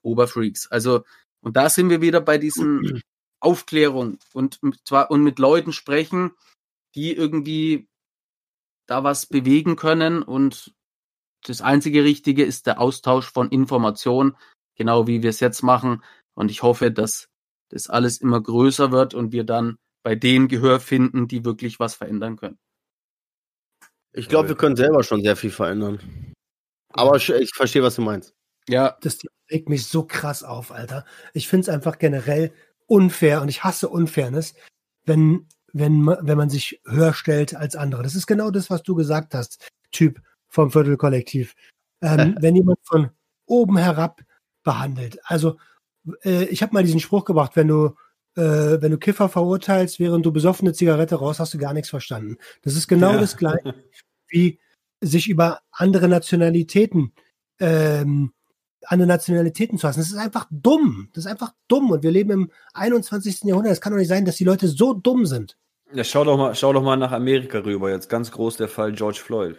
[0.02, 0.70] Oberfreaks.
[0.70, 1.04] Also,
[1.40, 3.02] und da sind wir wieder bei diesen
[3.40, 6.30] Aufklärung und zwar und mit Leuten sprechen,
[6.94, 7.88] die irgendwie
[8.86, 10.74] da was bewegen können und
[11.44, 14.36] das einzige Richtige ist der Austausch von Informationen,
[14.76, 16.04] genau wie wir es jetzt machen.
[16.34, 17.28] Und ich hoffe, dass
[17.68, 21.94] das alles immer größer wird und wir dann bei denen Gehör finden, die wirklich was
[21.94, 22.58] verändern können.
[24.12, 26.34] Ich glaube, wir können selber schon sehr viel verändern.
[26.90, 28.34] Aber ich, ich verstehe, was du meinst.
[28.68, 28.96] Ja.
[29.00, 29.18] Das
[29.50, 31.04] regt mich so krass auf, Alter.
[31.32, 32.52] Ich finde es einfach generell
[32.86, 34.54] unfair und ich hasse Unfairness,
[35.04, 38.02] wenn, wenn, wenn man sich höher stellt als andere.
[38.02, 41.54] Das ist genau das, was du gesagt hast, Typ vom Viertelkollektiv.
[42.02, 43.10] Ähm, wenn jemand von
[43.46, 44.20] oben herab
[44.62, 45.18] behandelt.
[45.24, 45.58] Also
[46.24, 47.94] äh, ich habe mal diesen Spruch gebracht, wenn du
[48.34, 52.38] äh, wenn du Kiffer verurteilst, während du besoffene Zigarette raus, hast du gar nichts verstanden.
[52.62, 53.20] Das ist genau ja.
[53.20, 53.74] das gleiche,
[54.28, 54.58] wie
[55.00, 57.12] sich über andere Nationalitäten
[57.60, 58.32] ähm,
[58.86, 60.00] andere Nationalitäten zu lassen.
[60.00, 61.08] Das ist einfach dumm.
[61.12, 61.90] Das ist einfach dumm.
[61.90, 63.44] Und wir leben im 21.
[63.44, 63.72] Jahrhundert.
[63.72, 65.56] Es kann doch nicht sein, dass die Leute so dumm sind.
[65.92, 67.90] Ja, schau doch mal, schau doch mal nach Amerika rüber.
[67.90, 69.56] Jetzt ganz groß der Fall George Floyd.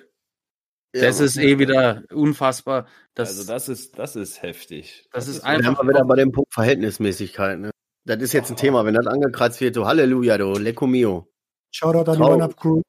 [0.94, 2.88] Das ja, ist eh wieder unfassbar.
[3.16, 5.08] Das, also das ist, das ist heftig.
[5.12, 5.82] Das, das ist einfach.
[5.82, 7.60] Wir wieder bei dem Punkt Verhältnismäßigkeit.
[7.60, 7.72] Ne?
[8.06, 11.32] Das ist jetzt ein Thema, wenn das angekratzt wird, du Halleluja, du Lecco Mio.
[11.72, 12.82] Shoutout an die One-Up-Crew.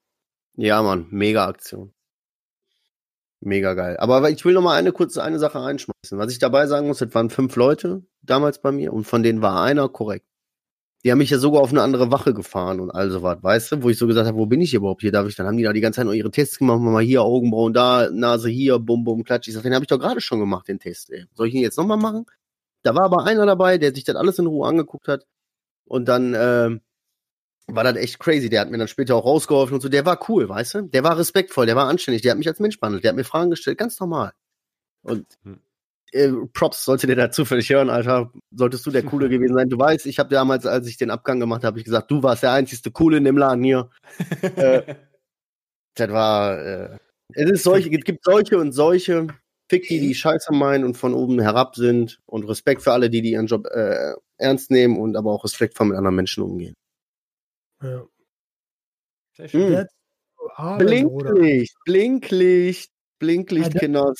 [0.57, 1.95] Ja, Mann, mega Aktion.
[3.41, 3.97] Mega geil.
[3.99, 6.19] Aber ich will noch mal eine kurze eine Sache einschmeißen.
[6.19, 9.41] Was ich dabei sagen muss, das waren fünf Leute damals bei mir und von denen
[9.41, 10.27] war einer korrekt.
[11.05, 13.73] Die haben mich ja sogar auf eine andere Wache gefahren und all so was, weißt
[13.73, 15.13] du, wo ich so gesagt habe, wo bin ich überhaupt hier?
[15.13, 15.37] Darf ich?
[15.37, 18.09] Dann haben die da die ganze Zeit noch ihre Tests gemacht, mal hier Augenbrauen da,
[18.11, 19.49] Nase hier, bum bum klatsch.
[19.49, 21.11] Ich sag, den habe ich doch gerade schon gemacht, den Test.
[21.11, 21.27] Ey.
[21.35, 22.25] Soll ich ihn jetzt nochmal machen?
[22.83, 25.27] Da war aber einer dabei, der sich das alles in Ruhe angeguckt hat
[25.85, 26.79] und dann äh,
[27.67, 28.49] war das echt crazy.
[28.49, 29.89] Der hat mir dann später auch rausgeholfen und so.
[29.89, 30.83] Der war cool, weißt du?
[30.83, 33.25] Der war respektvoll, der war anständig, der hat mich als Mensch behandelt, der hat mir
[33.25, 34.33] Fragen gestellt, ganz normal.
[35.03, 35.61] Und hm.
[36.15, 38.33] Äh, Props sollte der da zufällig hören, Alter.
[38.53, 39.69] Solltest du der Coole gewesen sein.
[39.69, 42.45] Du weißt, ich habe damals, als ich den Abgang gemacht habe, ich gesagt, du warst
[42.45, 43.91] der einzigste Coole in dem Laden hier.
[44.57, 44.95] äh,
[45.95, 46.99] das war, äh,
[47.33, 49.27] es ist solche, es gibt solche und solche.
[49.69, 53.23] Fick die, die Scheiße meinen und von oben herab sind und Respekt für alle, die,
[53.23, 56.75] die ihren Job äh, ernst nehmen und aber auch respektvoll mit anderen Menschen umgehen.
[57.83, 58.05] Ja.
[59.37, 59.87] Sehr schön.
[60.59, 60.79] Mhm.
[60.79, 64.13] Blinklicht, Blinklicht, Blinklicht, Kinder.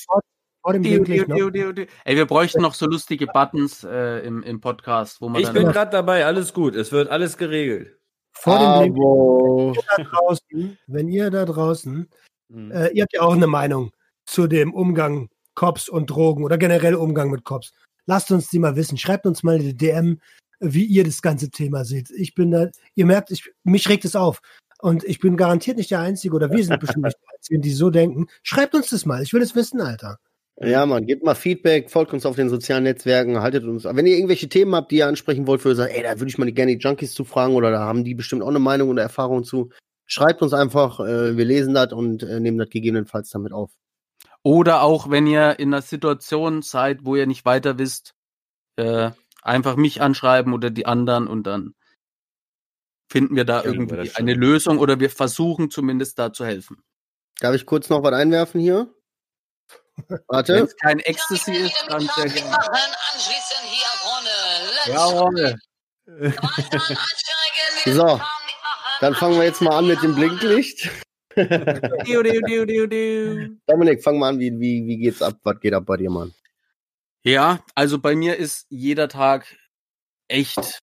[2.05, 5.41] Ey, wir bräuchten noch so lustige Buttons äh, im, im Podcast, wo man.
[5.41, 6.75] Ich bin gerade dabei, alles gut.
[6.75, 7.97] Es wird alles geregelt.
[8.33, 9.85] Vor dem Blinklicht.
[9.87, 12.09] Wenn ihr da draußen, wenn ihr da draußen
[12.51, 12.71] hm.
[12.71, 13.91] äh, ihr habt ja auch eine Meinung
[14.25, 17.73] zu dem Umgang Cops und Drogen oder generell Umgang mit Cops.
[18.05, 18.97] Lasst uns die mal wissen.
[18.97, 20.19] Schreibt uns mal eine DM
[20.59, 22.09] wie ihr das ganze Thema seht.
[22.11, 24.41] Ich bin da, ihr merkt, ich, mich regt es auf.
[24.79, 27.71] Und ich bin garantiert nicht der Einzige oder wir sind bestimmt nicht der Einzigen, die
[27.71, 28.27] so denken.
[28.43, 29.23] Schreibt uns das mal.
[29.23, 30.19] Ich will es wissen, Alter.
[30.57, 33.83] Ja, Mann, gebt mal Feedback, folgt uns auf den sozialen Netzwerken, haltet uns.
[33.83, 36.29] Wenn ihr irgendwelche Themen habt, die ihr ansprechen wollt, für ihr sagt, ey, da würde
[36.29, 38.89] ich mal gerne die Junkies zu fragen oder da haben die bestimmt auch eine Meinung
[38.89, 39.71] oder Erfahrung zu,
[40.05, 43.71] schreibt uns einfach, äh, wir lesen das und äh, nehmen das gegebenenfalls damit auf.
[44.43, 48.13] Oder auch, wenn ihr in einer Situation seid, wo ihr nicht weiter wisst,
[48.77, 51.73] äh, einfach mich anschreiben oder die anderen und dann
[53.11, 56.77] finden wir da ja, irgendwie eine Lösung oder wir versuchen zumindest da zu helfen.
[57.39, 58.94] Darf ich kurz noch was einwerfen hier?
[60.27, 60.53] Warte.
[60.53, 62.57] Wenn es kein Ecstasy ist, dann sehr gerne.
[64.85, 65.55] Jawohl.
[67.85, 68.21] so,
[68.99, 70.89] dann fangen wir jetzt mal an mit dem Blinklicht.
[73.67, 75.37] Dominik, fang mal an, wie, wie, wie geht's ab?
[75.43, 76.33] Was geht ab bei dir, Mann?
[77.23, 79.57] Ja, also bei mir ist jeder Tag
[80.27, 80.79] echt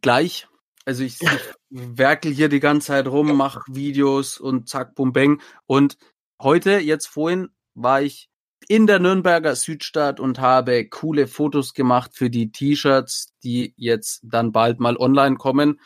[0.00, 0.48] gleich.
[0.84, 1.28] Also ich, ich
[1.70, 5.40] werkel hier die ganze Zeit rum, mache Videos und zack, bum, bang.
[5.66, 5.96] Und
[6.40, 7.50] heute, jetzt vorhin,
[7.82, 8.28] war ich
[8.68, 14.52] in der Nürnberger Südstadt und habe coole Fotos gemacht für die T-Shirts, die jetzt dann
[14.52, 15.80] bald mal online kommen.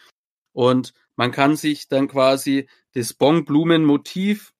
[0.53, 4.53] Und man kann sich dann quasi das Bonblumen-Motiv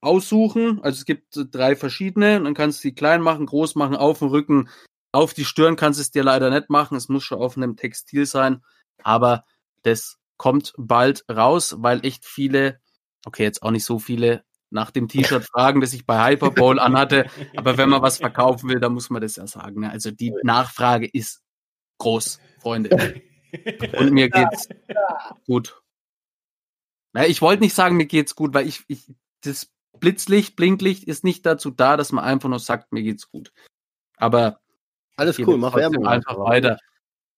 [0.00, 0.80] aussuchen.
[0.82, 2.42] Also es gibt drei verschiedene.
[2.42, 4.68] Dann kannst du die klein machen, groß machen, auf dem Rücken,
[5.12, 6.96] auf die Stirn kannst du es dir leider nicht machen.
[6.96, 8.64] Es muss schon auf einem Textil sein.
[9.02, 9.44] Aber
[9.82, 12.80] das kommt bald raus, weil echt viele,
[13.26, 17.26] okay, jetzt auch nicht so viele, nach dem T-Shirt fragen, das ich bei Hyperbowl anhatte.
[17.56, 19.80] Aber wenn man was verkaufen will, dann muss man das ja sagen.
[19.80, 19.90] Ne?
[19.90, 21.42] Also die Nachfrage ist
[21.98, 23.20] groß, Freunde.
[23.98, 24.68] Und mir geht's
[25.46, 25.80] gut.
[27.12, 29.12] Na, ich wollte nicht sagen, mir geht's gut, weil ich, ich
[29.42, 33.52] das Blitzlicht, Blinklicht ist nicht dazu da, dass man einfach nur sagt, mir geht's gut.
[34.16, 34.60] Aber
[35.16, 36.06] alles cool, mach Werbung.
[36.06, 36.78] Einfach weiter.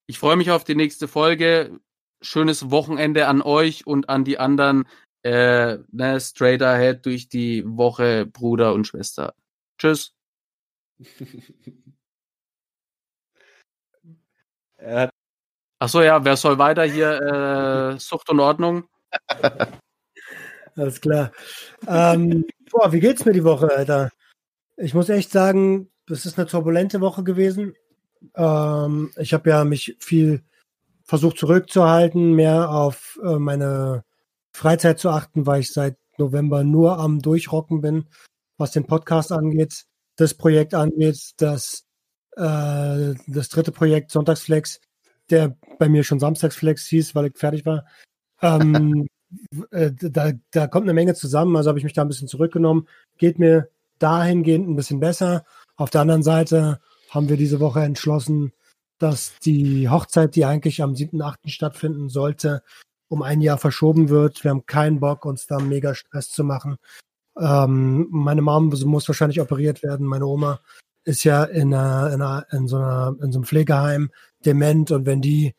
[0.07, 1.80] Ich freue mich auf die nächste Folge.
[2.20, 4.87] Schönes Wochenende an euch und an die anderen.
[5.25, 9.35] Äh, ne, straight ahead durch die Woche, Bruder und Schwester.
[9.79, 10.14] Tschüss.
[15.79, 17.95] Ach so, ja, wer soll weiter hier?
[17.95, 18.85] Äh, Sucht und Ordnung.
[20.77, 21.33] Alles klar.
[21.87, 24.11] Ähm, boah, wie geht's mir die Woche, Alter?
[24.77, 27.75] Ich muss echt sagen, das ist eine turbulente Woche gewesen.
[28.35, 30.43] Ähm, ich habe ja mich viel
[31.05, 34.05] versucht zurückzuhalten, mehr auf äh, meine
[34.55, 38.07] Freizeit zu achten, weil ich seit November nur am Durchrocken bin,
[38.57, 39.84] was den Podcast angeht,
[40.16, 41.84] das Projekt angeht, das,
[42.36, 44.80] äh, das dritte Projekt Sonntagsflex.
[45.30, 47.84] der bei mir schon Samstagsflex hieß, weil ich fertig war.
[48.42, 49.09] Ähm,
[49.70, 52.86] äh, da, da kommt eine Menge zusammen, also habe ich mich da ein bisschen zurückgenommen.
[53.16, 55.44] Geht mir dahingehend ein bisschen besser.
[55.76, 56.80] Auf der anderen Seite
[57.11, 58.52] haben wir diese Woche entschlossen,
[58.98, 61.48] dass die Hochzeit, die eigentlich am 7.8.
[61.48, 62.62] stattfinden sollte,
[63.15, 64.45] um ein Jahr verschoben wird.
[64.45, 66.77] Wir haben keinen Bock, uns da mega Stress zu machen.
[67.39, 70.07] Ähm, meine Mom muss wahrscheinlich operiert werden.
[70.07, 70.61] Meine Oma
[71.05, 74.11] ist ja in, einer, in, einer, in, so einer, in so einem Pflegeheim
[74.45, 75.55] dement und wenn die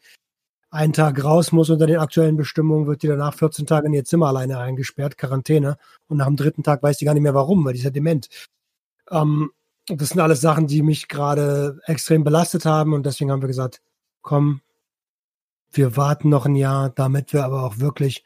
[0.70, 4.04] einen Tag raus muss unter den aktuellen Bestimmungen, wird die danach 14 Tage in ihr
[4.04, 5.78] Zimmer alleine eingesperrt, Quarantäne.
[6.08, 7.92] Und nach dem dritten Tag weiß die gar nicht mehr warum, weil die ist ja
[7.92, 8.28] dement.
[9.10, 9.52] Ähm,
[9.88, 13.82] das sind alles Sachen, die mich gerade extrem belastet haben und deswegen haben wir gesagt,
[14.22, 14.62] komm,
[15.76, 18.24] wir warten noch ein Jahr, damit wir aber auch wirklich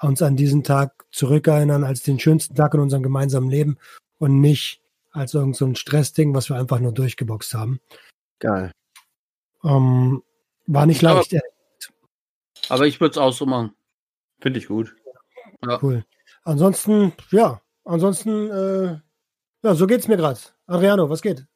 [0.00, 3.78] uns an diesen Tag zurückerinnern als den schönsten Tag in unserem gemeinsamen Leben
[4.18, 7.80] und nicht als irgend so ein Stressding, was wir einfach nur durchgeboxt haben.
[8.38, 8.72] Geil.
[9.64, 10.22] Ähm,
[10.66, 11.34] war nicht leicht.
[11.34, 11.42] Aber,
[12.68, 13.74] aber ich würde es auch so machen.
[14.40, 14.94] Finde ich gut.
[15.64, 15.78] Ja.
[15.82, 16.04] Cool.
[16.44, 19.00] Ansonsten, ja, ansonsten, äh,
[19.62, 20.38] ja, so geht's mir gerade.
[20.66, 21.46] Adriano, was geht?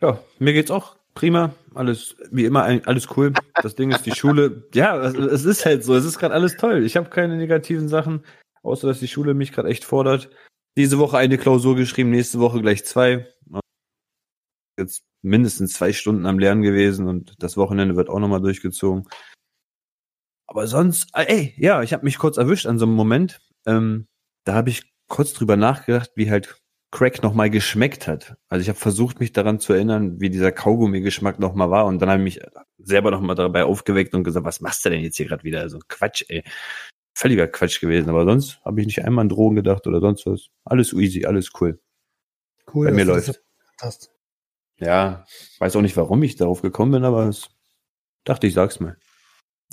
[0.00, 1.54] Ja, mir geht's auch prima.
[1.74, 3.32] Alles, wie immer, alles cool.
[3.62, 4.68] Das Ding ist die Schule.
[4.74, 5.94] Ja, es ist halt so.
[5.94, 6.84] Es ist gerade alles toll.
[6.84, 8.24] Ich habe keine negativen Sachen,
[8.62, 10.30] außer dass die Schule mich gerade echt fordert.
[10.76, 13.26] Diese Woche eine Klausur geschrieben, nächste Woche gleich zwei.
[14.78, 19.08] Jetzt mindestens zwei Stunden am Lernen gewesen und das Wochenende wird auch nochmal durchgezogen.
[20.46, 23.40] Aber sonst, äh, ey, ja, ich habe mich kurz erwischt an so einem Moment.
[23.66, 24.06] Ähm,
[24.44, 26.58] da habe ich kurz drüber nachgedacht, wie halt
[26.92, 28.36] Crack nochmal geschmeckt hat.
[28.48, 31.86] Also ich habe versucht, mich daran zu erinnern, wie dieser Kaugummi-Geschmack nochmal war.
[31.86, 32.46] Und dann habe ich mich
[32.78, 35.60] selber nochmal dabei aufgeweckt und gesagt, was machst du denn jetzt hier gerade wieder?
[35.60, 36.44] Also Quatsch, ey.
[37.14, 38.10] Völliger Quatsch gewesen.
[38.10, 40.48] Aber sonst habe ich nicht einmal an Drogen gedacht oder sonst was.
[40.64, 41.80] Alles easy, alles cool.
[42.72, 42.86] Cool.
[42.86, 43.42] Bei mir läuft.
[43.80, 44.12] Hast.
[44.78, 45.24] Ja,
[45.60, 47.48] weiß auch nicht, warum ich darauf gekommen bin, aber es
[48.24, 48.96] dachte ich, sag's mal.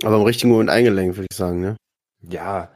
[0.03, 1.75] Aber im richtigen Moment eingelenkt, würde ich sagen, ne?
[2.21, 2.71] Ja,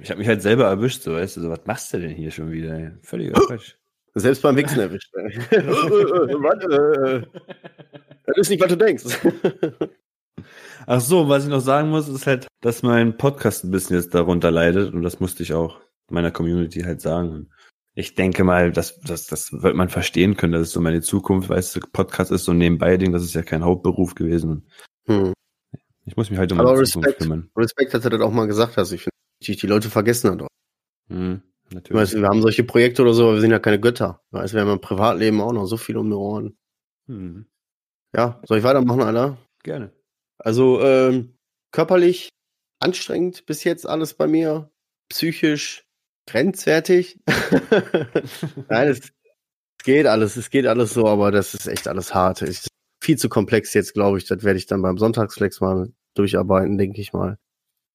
[0.00, 2.30] ich habe mich halt selber erwischt, so weißt du, so, was machst du denn hier
[2.30, 2.74] schon wieder?
[2.74, 2.90] Ey?
[3.02, 3.74] Völliger Quatsch.
[4.14, 5.12] Selbst beim Wichsen erwischt.
[5.14, 7.28] Warte,
[8.26, 9.04] das ist nicht, was du denkst.
[10.86, 14.14] Ach so, was ich noch sagen muss, ist halt, dass mein Podcast ein bisschen jetzt
[14.14, 17.50] darunter leidet und das musste ich auch meiner Community halt sagen.
[17.94, 21.48] Ich denke mal, das, das, das wird man verstehen können, das ist so meine Zukunft,
[21.48, 24.68] weißt du, Podcast ist so ein Nebenbei-Ding, das ist ja kein Hauptberuf gewesen.
[25.06, 25.32] Hm.
[26.06, 27.50] Ich muss mich halt um meine Respekt, kümmern.
[27.56, 28.92] Respekt, dass er das auch mal gesagt hast.
[28.92, 30.48] Ich finde, die Leute vergessen hat.
[31.08, 32.02] Hm, natürlich.
[32.02, 34.20] Weißt, wir haben solche Projekte oder so, aber wir sind ja keine Götter.
[34.30, 36.56] Weißt, wir haben im Privatleben auch noch so viel um die Ohren.
[37.06, 37.46] Hm.
[38.14, 39.38] Ja, soll ich weitermachen, Alter?
[39.62, 39.92] Gerne.
[40.38, 41.36] Also, ähm,
[41.72, 42.30] körperlich
[42.80, 44.70] anstrengend bis jetzt alles bei mir.
[45.10, 45.84] Psychisch
[46.26, 47.18] grenzwertig.
[48.68, 49.12] Nein, es,
[49.84, 52.42] geht alles, es geht alles so, aber das ist echt alles hart.
[52.42, 52.68] Es ist
[53.02, 54.26] viel zu komplex jetzt, glaube ich.
[54.26, 57.38] Das werde ich dann beim Sonntagsflex mal durcharbeiten, denke ich mal.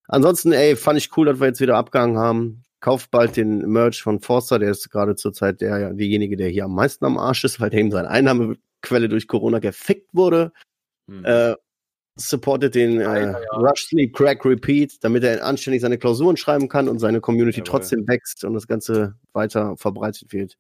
[0.08, 2.64] Ansonsten, ey, fand ich cool, dass wir jetzt wieder abgegangen haben.
[2.80, 6.76] Kauft bald den Merch von Forster, der ist gerade zurzeit der, derjenige, der hier am
[6.76, 10.52] meisten am Arsch ist, weil der ihm seine Einnahmequelle durch Corona gefickt wurde.
[11.08, 11.26] Mhm.
[11.26, 11.56] Äh,
[12.16, 13.38] supportet den äh, ja.
[13.56, 17.72] Rush Sleep Crack Repeat, damit er anständig seine Klausuren schreiben kann und seine Community Jawohl.
[17.72, 20.58] trotzdem wächst und das Ganze weiter verbreitet wird.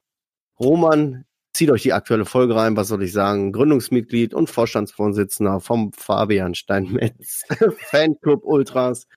[0.60, 3.52] Roman, zieht euch die aktuelle Folge rein, was soll ich sagen?
[3.52, 7.44] Gründungsmitglied und Vorstandsvorsitzender vom Fabian Steinmetz
[7.90, 9.08] Fanclub Ultras.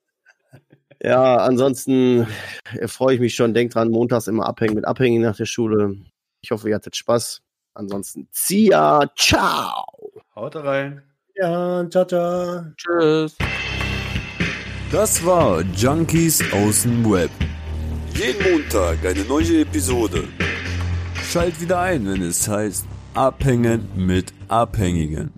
[1.03, 2.26] Ja, ansonsten
[2.78, 3.55] äh, freue ich mich schon.
[3.55, 5.97] Denkt dran, montags immer abhängen mit Abhängigen nach der Schule.
[6.40, 7.42] Ich hoffe, ihr hattet Spaß.
[7.74, 9.84] Ansonsten, Zia, ciao.
[10.34, 11.03] Haut rein.
[11.34, 12.64] Ja, ciao, ciao.
[12.76, 13.36] Tschüss.
[14.90, 17.30] Das war Junkies aus dem Web.
[18.14, 20.24] Jeden Montag eine neue Episode.
[21.22, 25.32] Schalt wieder ein, wenn es heißt Abhängen mit Abhängigen.